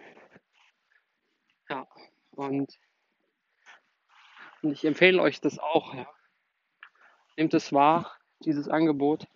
Und, 2.36 2.78
und 4.62 4.70
ich 4.70 4.84
empfehle 4.84 5.20
euch 5.20 5.40
das 5.40 5.58
auch, 5.58 5.92
ja. 5.94 6.06
Nehmt 7.36 7.52
es 7.52 7.72
wahr, 7.72 8.16
dieses 8.40 8.68
Angebot 8.68 9.26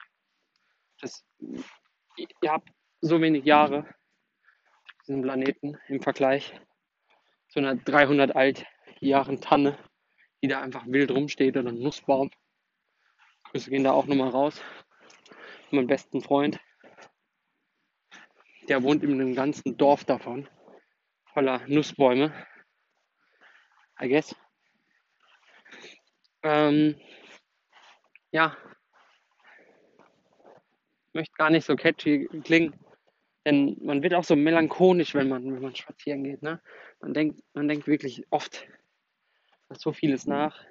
das, 1.01 1.25
ihr 1.39 2.29
habt 2.53 2.71
so 3.01 3.21
wenig 3.21 3.45
Jahre 3.45 3.81
auf 3.81 5.05
diesem 5.07 5.23
Planeten 5.23 5.79
im 5.89 6.03
Vergleich 6.03 6.55
zu 7.49 7.59
einer 7.59 7.77
300 7.77 8.37
alt 8.37 8.67
Jahren 9.01 9.41
Tanne, 9.41 9.79
die 10.43 10.49
da 10.49 10.61
einfach 10.61 10.87
wild 10.87 11.11
rumsteht 11.11 11.57
oder 11.57 11.71
ein 11.71 11.79
Nussbaum. 11.79 12.31
Grüße 13.45 13.71
gehen 13.71 13.85
da 13.85 13.93
auch 13.93 14.07
nochmal 14.07 14.29
raus. 14.29 14.63
Mein 15.71 15.87
besten 15.87 16.21
Freund, 16.21 16.61
der 18.69 18.83
wohnt 18.83 19.03
in 19.03 19.13
einem 19.13 19.35
ganzen 19.35 19.77
Dorf 19.77 20.05
davon, 20.05 20.49
voller 21.33 21.67
Nussbäume. 21.67 22.33
I 24.03 24.09
guess. 24.09 24.35
Ähm, 26.43 26.97
ja, 28.33 28.57
möchte 31.13 31.35
gar 31.37 31.51
nicht 31.51 31.67
so 31.67 31.77
catchy 31.77 32.29
klingen. 32.45 32.75
Denn 33.47 33.79
man 33.83 34.03
wird 34.03 34.15
auch 34.15 34.25
so 34.25 34.37
melancholisch, 34.37 35.15
wenn 35.15 35.29
man, 35.29 35.45
wenn 35.45 35.63
man 35.63 35.75
spazieren 35.75 36.25
geht. 36.25 36.43
Ne? 36.43 36.61
Man, 37.01 37.15
denkt, 37.15 37.43
man 37.55 37.69
denkt 37.69 37.87
wirklich 37.87 38.27
oft 38.31 38.67
so 39.71 39.93
vieles 39.93 40.27
nach. 40.27 40.65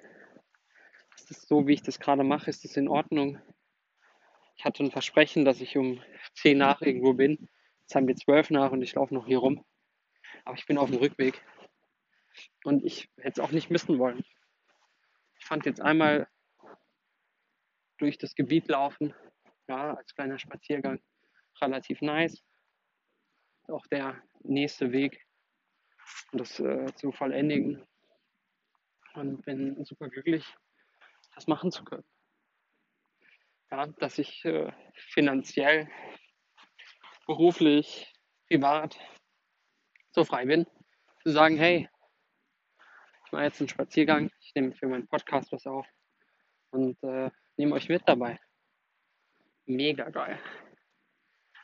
Ist 1.16 1.30
das 1.30 1.42
so, 1.42 1.66
wie 1.66 1.74
ich 1.74 1.82
das 1.82 1.98
gerade 1.98 2.22
mache? 2.22 2.48
Ist 2.48 2.64
das 2.64 2.76
in 2.76 2.88
Ordnung? 2.88 3.40
Ich 4.56 4.64
hatte 4.64 4.84
ein 4.84 4.90
Versprechen, 4.90 5.44
dass 5.44 5.60
ich 5.60 5.76
um 5.76 6.00
10 6.34 6.58
nach 6.58 6.80
irgendwo 6.80 7.14
bin. 7.14 7.48
Jetzt 7.80 7.94
haben 7.94 8.06
wir 8.06 8.14
12 8.14 8.50
nach 8.50 8.70
und 8.70 8.82
ich 8.82 8.94
laufe 8.94 9.14
noch 9.14 9.26
hier 9.26 9.38
rum. 9.38 9.64
Aber 10.44 10.56
ich 10.56 10.66
bin 10.66 10.78
auf 10.78 10.90
dem 10.90 10.98
Rückweg. 10.98 11.42
Und 12.64 12.84
ich 12.84 13.10
hätte 13.16 13.40
es 13.40 13.46
auch 13.46 13.52
nicht 13.52 13.70
missen 13.70 13.98
wollen. 13.98 14.24
Ich 15.38 15.46
fand 15.46 15.66
jetzt 15.66 15.80
einmal 15.80 16.28
durch 17.98 18.18
das 18.18 18.34
Gebiet 18.34 18.68
laufen 18.68 19.14
ja, 19.70 19.94
als 19.94 20.14
kleiner 20.14 20.38
Spaziergang 20.38 21.00
relativ 21.60 22.02
nice. 22.02 22.42
Auch 23.68 23.86
der 23.86 24.20
nächste 24.42 24.90
Weg, 24.90 25.24
das 26.32 26.58
äh, 26.58 26.92
zu 26.96 27.12
vollendigen. 27.12 27.86
Und 29.14 29.44
bin 29.44 29.84
super 29.84 30.08
glücklich, 30.08 30.44
das 31.34 31.46
machen 31.46 31.70
zu 31.70 31.84
können. 31.84 32.04
Ja, 33.70 33.86
dass 33.86 34.18
ich 34.18 34.44
äh, 34.44 34.72
finanziell, 34.94 35.88
beruflich, 37.26 38.12
privat 38.48 38.98
so 40.12 40.24
frei 40.24 40.46
bin, 40.46 40.66
zu 41.22 41.30
sagen, 41.30 41.56
hey, 41.56 41.88
mache 43.32 43.44
jetzt 43.44 43.60
einen 43.60 43.68
Spaziergang, 43.68 44.30
ich 44.40 44.54
nehme 44.54 44.72
für 44.72 44.86
meinen 44.86 45.06
Podcast 45.06 45.52
was 45.52 45.66
auf 45.66 45.86
und 46.70 47.02
äh, 47.02 47.30
nehme 47.56 47.74
euch 47.74 47.88
mit 47.88 48.02
dabei. 48.06 48.38
Mega 49.66 50.08
geil. 50.10 50.38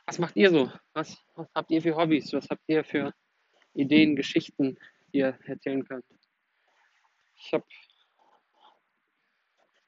Was 0.05 0.19
macht 0.19 0.35
ihr 0.37 0.49
so? 0.49 0.71
Was, 0.93 1.17
was 1.35 1.47
habt 1.53 1.71
ihr 1.71 1.81
für 1.81 1.95
Hobbys? 1.95 2.31
Was 2.33 2.49
habt 2.49 2.63
ihr 2.67 2.83
für 2.83 3.13
Ideen, 3.73 4.15
Geschichten, 4.15 4.77
die 5.11 5.19
ihr 5.19 5.37
erzählen 5.45 5.83
könnt? 5.85 6.05
Ich 7.35 7.53
habe 7.53 7.65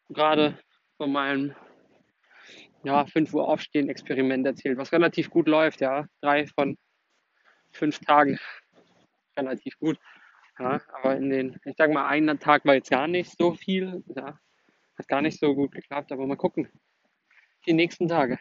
gerade 0.10 0.60
von 0.98 1.12
meinem 1.12 1.56
ja, 2.84 3.06
5 3.06 3.34
Uhr 3.34 3.48
aufstehen 3.48 3.90
Experiment 3.90 4.46
erzählt, 4.46 4.78
was 4.78 4.92
relativ 4.92 5.30
gut 5.30 5.48
läuft, 5.48 5.82
ja. 5.82 6.06
Drei 6.22 6.48
von 6.48 6.78
fünf 7.72 8.00
Tagen 8.00 8.40
relativ 9.38 9.78
gut. 9.80 9.98
Ja, 10.60 10.82
aber 10.94 11.16
in 11.16 11.30
den, 11.30 11.60
ich 11.64 11.76
sag 11.78 11.92
mal, 11.92 12.08
einen 12.08 12.40
Tag 12.40 12.66
war 12.66 12.76
jetzt 12.76 12.92
gar 12.92 13.08
nicht 13.08 13.36
so 13.38 13.54
viel. 13.54 14.04
Ja, 14.16 14.40
hat 14.98 15.08
gar 15.08 15.22
nicht 15.22 15.40
so 15.40 15.56
gut 15.56 15.72
geklappt, 15.72 16.12
aber 16.12 16.28
mal 16.28 16.36
gucken 16.36 16.70
die 17.66 17.74
nächsten 17.74 18.08
Tage. 18.08 18.40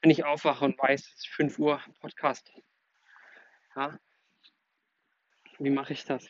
Wenn 0.00 0.10
ich 0.10 0.24
aufwache 0.24 0.64
und 0.64 0.78
weiß, 0.78 1.00
es 1.00 1.14
ist 1.14 1.28
5 1.28 1.58
Uhr 1.58 1.82
Podcast. 2.00 2.52
Ja? 3.74 3.98
Wie 5.58 5.70
mache 5.70 5.92
ich 5.92 6.04
das? 6.04 6.28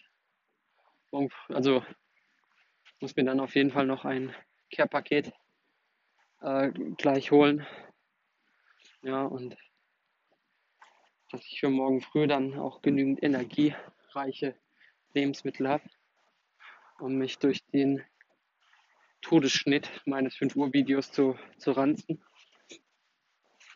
Also 1.49 1.85
muss 3.01 3.17
mir 3.17 3.25
dann 3.25 3.41
auf 3.41 3.55
jeden 3.55 3.71
Fall 3.71 3.87
noch 3.87 4.05
ein 4.05 4.35
Care-Paket 4.73 5.33
äh, 6.41 6.71
gleich 6.97 7.31
holen. 7.31 7.67
Ja, 9.03 9.23
und 9.23 9.57
dass 11.31 11.47
ich 11.47 11.61
für 11.61 11.71
morgen 11.71 12.01
früh 12.01 12.27
dann 12.27 12.59
auch 12.59 12.83
genügend 12.83 13.23
energiereiche 13.23 14.59
Lebensmittel 15.15 15.69
habe, 15.69 15.85
um 16.99 17.17
mich 17.17 17.39
durch 17.39 17.65
den 17.73 18.05
Todesschnitt 19.23 19.91
meines 20.05 20.37
5 20.37 20.57
Uhr 20.57 20.73
Videos 20.73 21.11
zu, 21.11 21.37
zu 21.59 21.73
ranzen. 21.73 22.25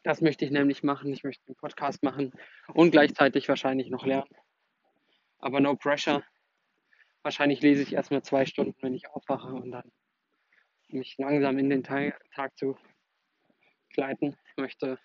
Das 0.03 0.21
möchte 0.21 0.45
ich 0.45 0.51
nämlich 0.51 0.83
machen. 0.83 1.13
Ich 1.13 1.25
möchte 1.25 1.47
einen 1.49 1.57
Podcast 1.57 2.03
machen 2.03 2.33
und 2.69 2.91
gleichzeitig 2.91 3.49
wahrscheinlich 3.49 3.91
noch 3.91 4.07
lernen. 4.07 4.35
Aber 5.39 5.61
no 5.61 5.77
pressure. 5.77 6.25
Wahrscheinlich 7.23 7.61
lese 7.61 7.83
ich 7.83 7.93
erstmal 7.93 8.23
zwei 8.23 8.47
Stunden, 8.47 8.77
wenn 8.81 8.95
ich 8.95 9.11
aufwache 9.11 9.49
und 9.49 9.73
dann 9.73 9.93
mich 10.89 11.17
langsam 11.19 11.59
in 11.59 11.69
den 11.69 11.83
Tag, 11.83 12.19
zu 12.57 12.77
gleiten. 13.91 14.37
Ich 14.51 14.57
möchte 14.57 14.99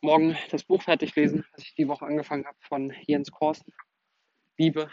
morgen 0.00 0.36
das 0.50 0.64
Buch 0.64 0.82
fertig 0.82 1.14
lesen, 1.16 1.46
das 1.52 1.64
ich 1.64 1.74
die 1.74 1.88
Woche 1.88 2.04
angefangen 2.04 2.46
habe 2.46 2.58
von 2.60 2.92
Jens 3.06 3.30
Korsen. 3.30 3.72
Liebe 4.58 4.90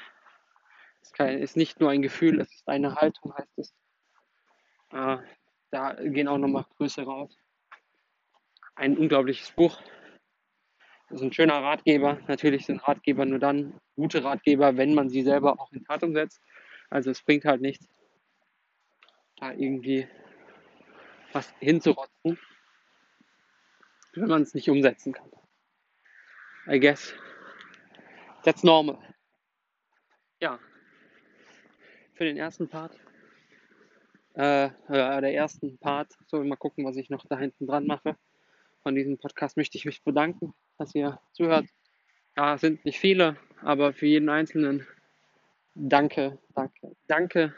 ist 1.17 1.57
nicht 1.57 1.79
nur 1.79 1.89
ein 1.89 2.01
Gefühl, 2.01 2.39
es 2.39 2.53
ist 2.53 2.67
eine 2.67 2.95
Haltung, 2.95 3.33
heißt 3.35 3.57
es. 3.57 3.73
Äh, 4.91 5.17
da 5.71 5.93
gehen 5.93 6.27
auch 6.27 6.37
nochmal 6.37 6.65
Grüße 6.77 7.03
raus. 7.03 7.35
Ein 8.75 8.97
unglaubliches 8.97 9.51
Buch. 9.51 9.81
Das 11.09 11.19
ist 11.19 11.25
ein 11.25 11.33
schöner 11.33 11.63
Ratgeber. 11.63 12.19
Natürlich 12.27 12.65
sind 12.65 12.87
Ratgeber 12.87 13.25
nur 13.25 13.39
dann 13.39 13.79
gute 13.95 14.23
Ratgeber, 14.23 14.77
wenn 14.77 14.93
man 14.93 15.09
sie 15.09 15.21
selber 15.21 15.59
auch 15.59 15.71
in 15.71 15.83
Tat 15.83 16.03
umsetzt. 16.03 16.41
Also 16.89 17.11
es 17.11 17.21
bringt 17.21 17.45
halt 17.45 17.61
nichts, 17.61 17.87
da 19.37 19.51
irgendwie 19.51 20.07
was 21.31 21.53
hinzurotzen, 21.59 22.39
wenn 24.13 24.27
man 24.27 24.41
es 24.43 24.53
nicht 24.53 24.69
umsetzen 24.69 25.13
kann. 25.13 25.31
I 26.67 26.79
guess 26.79 27.13
that's 28.43 28.63
normal. 28.63 29.14
Ja, 30.45 30.59
für 32.13 32.23
den 32.23 32.37
ersten 32.37 32.69
Part, 32.69 32.95
äh, 34.35 34.65
äh, 34.65 34.69
der 34.89 35.33
ersten 35.33 35.79
Part, 35.79 36.13
so 36.27 36.43
mal 36.43 36.55
gucken, 36.55 36.85
was 36.85 36.97
ich 36.97 37.09
noch 37.09 37.25
da 37.25 37.39
hinten 37.39 37.65
dran 37.65 37.87
mache. 37.87 38.15
Von 38.83 38.93
diesem 38.93 39.17
Podcast 39.17 39.57
möchte 39.57 39.79
ich 39.79 39.85
mich 39.85 40.03
bedanken, 40.03 40.53
dass 40.77 40.93
ihr 40.93 41.19
zuhört. 41.31 41.65
Ja, 42.37 42.53
es 42.53 42.61
sind 42.61 42.85
nicht 42.85 42.99
viele, 42.99 43.37
aber 43.63 43.91
für 43.91 44.05
jeden 44.05 44.29
Einzelnen 44.29 44.85
danke, 45.73 46.37
danke, 46.53 46.95
danke. 47.07 47.55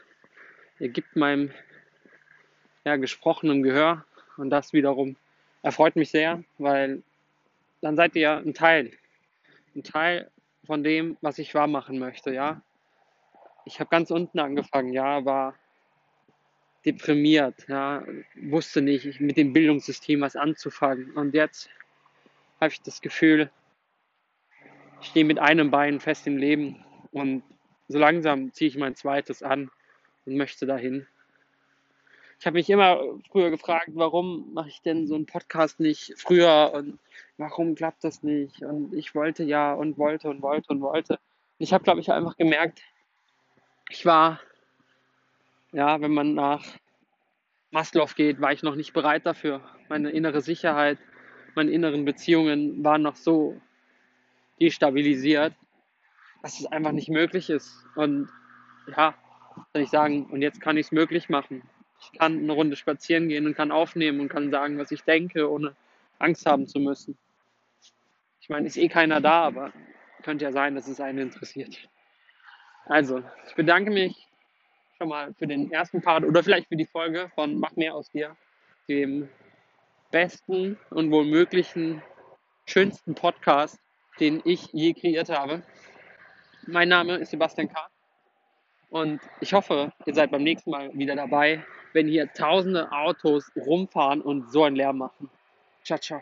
Ihr 0.79 0.87
gibt 0.87 1.17
meinem 1.17 1.51
ja, 2.85 2.95
gesprochenen 2.95 3.63
Gehör 3.63 4.05
und 4.37 4.49
das 4.49 4.71
wiederum 4.71 5.17
erfreut 5.61 5.97
mich 5.97 6.09
sehr, 6.09 6.41
weil 6.57 7.03
dann 7.81 7.97
seid 7.97 8.15
ihr 8.15 8.21
ja 8.21 8.37
ein 8.37 8.53
Teil, 8.53 8.93
ein 9.75 9.83
Teil 9.83 10.31
von 10.65 10.85
dem, 10.85 11.17
was 11.19 11.37
ich 11.37 11.53
wahr 11.53 11.67
machen 11.67 11.99
möchte, 11.99 12.33
ja 12.33 12.61
ich 13.67 13.79
habe 13.81 13.89
ganz 13.89 14.09
unten 14.11 14.39
angefangen, 14.39 14.93
ja, 14.93 15.25
war 15.25 15.55
deprimiert, 16.85 17.67
ja, 17.67 18.03
wusste 18.41 18.81
nicht 18.81 19.19
mit 19.19 19.35
dem 19.35 19.51
Bildungssystem 19.51 20.21
was 20.21 20.37
anzufangen. 20.37 21.11
Und 21.11 21.33
jetzt 21.33 21.69
habe 22.61 22.71
ich 22.71 22.81
das 22.81 23.01
Gefühl, 23.01 23.51
ich 25.01 25.07
stehe 25.07 25.25
mit 25.25 25.37
einem 25.37 25.69
Bein 25.69 25.99
fest 25.99 26.25
im 26.27 26.37
Leben 26.37 26.83
und 27.11 27.43
so 27.89 27.99
langsam 27.99 28.53
ziehe 28.53 28.69
ich 28.69 28.77
mein 28.77 28.95
zweites 28.95 29.43
an 29.43 29.69
und 30.25 30.37
möchte 30.37 30.65
dahin. 30.65 31.05
Ich 32.39 32.45
habe 32.45 32.55
mich 32.55 32.69
immer 32.69 33.01
früher 33.31 33.49
gefragt, 33.49 33.89
warum 33.95 34.53
mache 34.53 34.69
ich 34.69 34.81
denn 34.81 35.07
so 35.07 35.15
einen 35.15 35.25
Podcast 35.25 35.79
nicht 35.79 36.13
früher 36.17 36.71
und 36.73 36.99
warum 37.37 37.75
klappt 37.75 38.03
das 38.03 38.23
nicht? 38.23 38.61
Und 38.61 38.93
ich 38.93 39.13
wollte 39.13 39.43
ja 39.43 39.73
und 39.73 39.97
wollte 39.97 40.29
und 40.29 40.41
wollte 40.41 40.71
und 40.71 40.81
wollte. 40.81 41.19
Ich 41.57 41.73
habe, 41.73 41.83
glaube 41.83 41.99
ich, 41.99 42.11
einfach 42.11 42.37
gemerkt, 42.37 42.81
ich 43.89 44.05
war, 44.05 44.39
ja, 45.71 46.01
wenn 46.01 46.13
man 46.13 46.33
nach 46.33 46.63
Maslow 47.71 48.07
geht, 48.15 48.41
war 48.41 48.51
ich 48.51 48.63
noch 48.63 48.75
nicht 48.75 48.93
bereit 48.93 49.25
dafür. 49.25 49.61
Meine 49.89 50.09
innere 50.11 50.41
Sicherheit, 50.41 50.97
meine 51.55 51.71
inneren 51.71 52.05
Beziehungen 52.05 52.83
waren 52.83 53.01
noch 53.01 53.15
so 53.15 53.59
destabilisiert, 54.59 55.53
dass 56.41 56.59
es 56.59 56.65
einfach 56.65 56.91
nicht 56.91 57.09
möglich 57.09 57.49
ist. 57.49 57.85
Und 57.95 58.29
ja, 58.95 59.13
soll 59.73 59.83
ich 59.83 59.89
sagen, 59.89 60.25
und 60.25 60.41
jetzt 60.41 60.61
kann 60.61 60.77
ich 60.77 60.87
es 60.87 60.91
möglich 60.91 61.29
machen. 61.29 61.61
Ich 61.99 62.19
kann 62.19 62.37
eine 62.37 62.51
Runde 62.51 62.75
spazieren 62.75 63.27
gehen 63.27 63.45
und 63.45 63.55
kann 63.55 63.71
aufnehmen 63.71 64.19
und 64.19 64.29
kann 64.29 64.51
sagen, 64.51 64.77
was 64.77 64.91
ich 64.91 65.03
denke, 65.03 65.49
ohne 65.49 65.75
Angst 66.19 66.45
haben 66.45 66.67
zu 66.67 66.79
müssen. 66.79 67.17
Ich 68.39 68.49
meine, 68.49 68.67
ist 68.67 68.77
eh 68.77 68.87
keiner 68.87 69.19
da, 69.19 69.43
aber 69.43 69.73
könnte 70.23 70.45
ja 70.45 70.51
sein, 70.51 70.75
dass 70.75 70.87
es 70.87 70.99
einen 71.01 71.19
interessiert. 71.19 71.89
Also, 72.89 73.21
ich 73.47 73.55
bedanke 73.55 73.91
mich 73.91 74.27
schon 74.97 75.09
mal 75.09 75.33
für 75.33 75.47
den 75.47 75.71
ersten 75.71 76.01
Part 76.01 76.23
oder 76.23 76.43
vielleicht 76.43 76.67
für 76.69 76.75
die 76.75 76.85
Folge 76.85 77.29
von 77.35 77.59
Mach 77.59 77.75
mehr 77.75 77.93
aus 77.93 78.09
dir, 78.09 78.35
dem 78.87 79.29
besten 80.11 80.77
und 80.89 81.11
wohl 81.11 81.25
möglichen, 81.25 82.01
schönsten 82.65 83.15
Podcast, 83.15 83.79
den 84.19 84.41
ich 84.45 84.67
je 84.73 84.93
kreiert 84.93 85.29
habe. 85.29 85.63
Mein 86.65 86.89
Name 86.89 87.15
ist 87.15 87.31
Sebastian 87.31 87.69
K. 87.69 87.87
Und 88.89 89.21
ich 89.41 89.53
hoffe, 89.53 89.91
ihr 90.05 90.13
seid 90.13 90.31
beim 90.31 90.43
nächsten 90.43 90.71
Mal 90.71 90.93
wieder 90.93 91.15
dabei, 91.15 91.63
wenn 91.93 92.07
hier 92.07 92.31
tausende 92.33 92.91
Autos 92.91 93.51
rumfahren 93.55 94.21
und 94.21 94.51
so 94.51 94.63
einen 94.63 94.75
Lärm 94.75 94.97
machen. 94.97 95.29
Ciao, 95.83 95.99
ciao. 95.99 96.21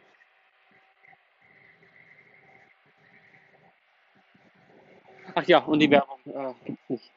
Ach 5.36 5.46
ja, 5.48 5.60
und 5.60 5.80
die 5.80 5.92
Werbung 5.92 6.20
äh, 6.26 6.54
gibt's 6.66 6.90
nicht. 6.90 7.12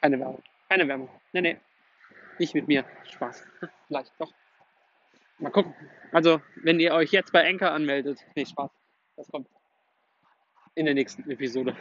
Keine 0.00 0.18
Werbung. 0.18 0.42
Keine 0.68 0.88
Werbung. 0.88 1.08
Nee, 1.32 1.40
nee. 1.40 1.56
Nicht 2.38 2.54
mit 2.54 2.68
mir. 2.68 2.84
Spaß. 3.10 3.44
Vielleicht 3.86 4.12
doch. 4.18 4.32
Mal 5.38 5.50
gucken. 5.50 5.74
Also, 6.12 6.40
wenn 6.56 6.80
ihr 6.80 6.92
euch 6.92 7.12
jetzt 7.12 7.32
bei 7.32 7.42
Enker 7.42 7.72
anmeldet. 7.72 8.18
Nee, 8.34 8.44
Spaß. 8.44 8.70
Das 9.16 9.28
kommt 9.28 9.48
in 10.74 10.84
der 10.84 10.94
nächsten 10.94 11.28
Episode. 11.30 11.76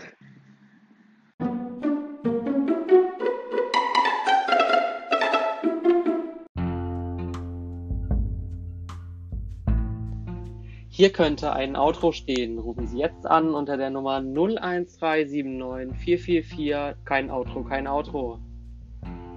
Hier 10.98 11.12
könnte 11.12 11.54
ein 11.54 11.76
Outro 11.76 12.12
stehen. 12.12 12.58
Rufen 12.58 12.88
Sie 12.88 12.98
jetzt 12.98 13.28
an 13.28 13.54
unter 13.54 13.78
der 13.78 13.92
Nummer 13.92 14.16
01379 14.16 15.96
444. 15.96 17.06
Kein 17.06 17.30
Outro, 17.30 17.64
kein 17.64 17.86
Outro. 17.86 18.40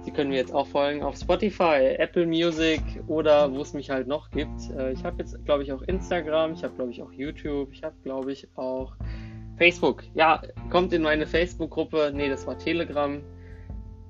Sie 0.01 0.09
können 0.09 0.31
mir 0.31 0.37
jetzt 0.37 0.55
auch 0.55 0.65
folgen 0.65 1.03
auf 1.03 1.17
Spotify, 1.17 1.97
Apple 1.99 2.25
Music 2.25 2.81
oder 3.05 3.53
wo 3.53 3.61
es 3.61 3.73
mich 3.73 3.91
halt 3.91 4.07
noch 4.07 4.31
gibt. 4.31 4.71
Äh, 4.75 4.93
ich 4.93 5.03
habe 5.03 5.17
jetzt, 5.19 5.37
glaube 5.45 5.61
ich, 5.61 5.71
auch 5.71 5.83
Instagram, 5.83 6.53
ich 6.53 6.63
habe, 6.63 6.73
glaube 6.73 6.89
ich, 6.89 7.03
auch 7.03 7.11
YouTube, 7.11 7.69
ich 7.73 7.83
habe, 7.83 7.93
glaube 8.01 8.31
ich, 8.31 8.47
auch 8.55 8.95
Facebook. 9.59 10.01
Ja, 10.15 10.41
kommt 10.71 10.93
in 10.93 11.03
meine 11.03 11.27
Facebook-Gruppe. 11.27 12.11
Nee, 12.11 12.29
das 12.29 12.47
war 12.47 12.57
Telegram. 12.57 13.21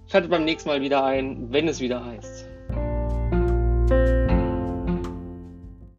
Schaltet 0.08 0.32
beim 0.32 0.46
nächsten 0.46 0.70
Mal 0.70 0.80
wieder 0.80 1.04
ein, 1.04 1.52
wenn 1.52 1.68
es 1.68 1.82
wieder 1.82 2.06
heißt. 2.06 2.48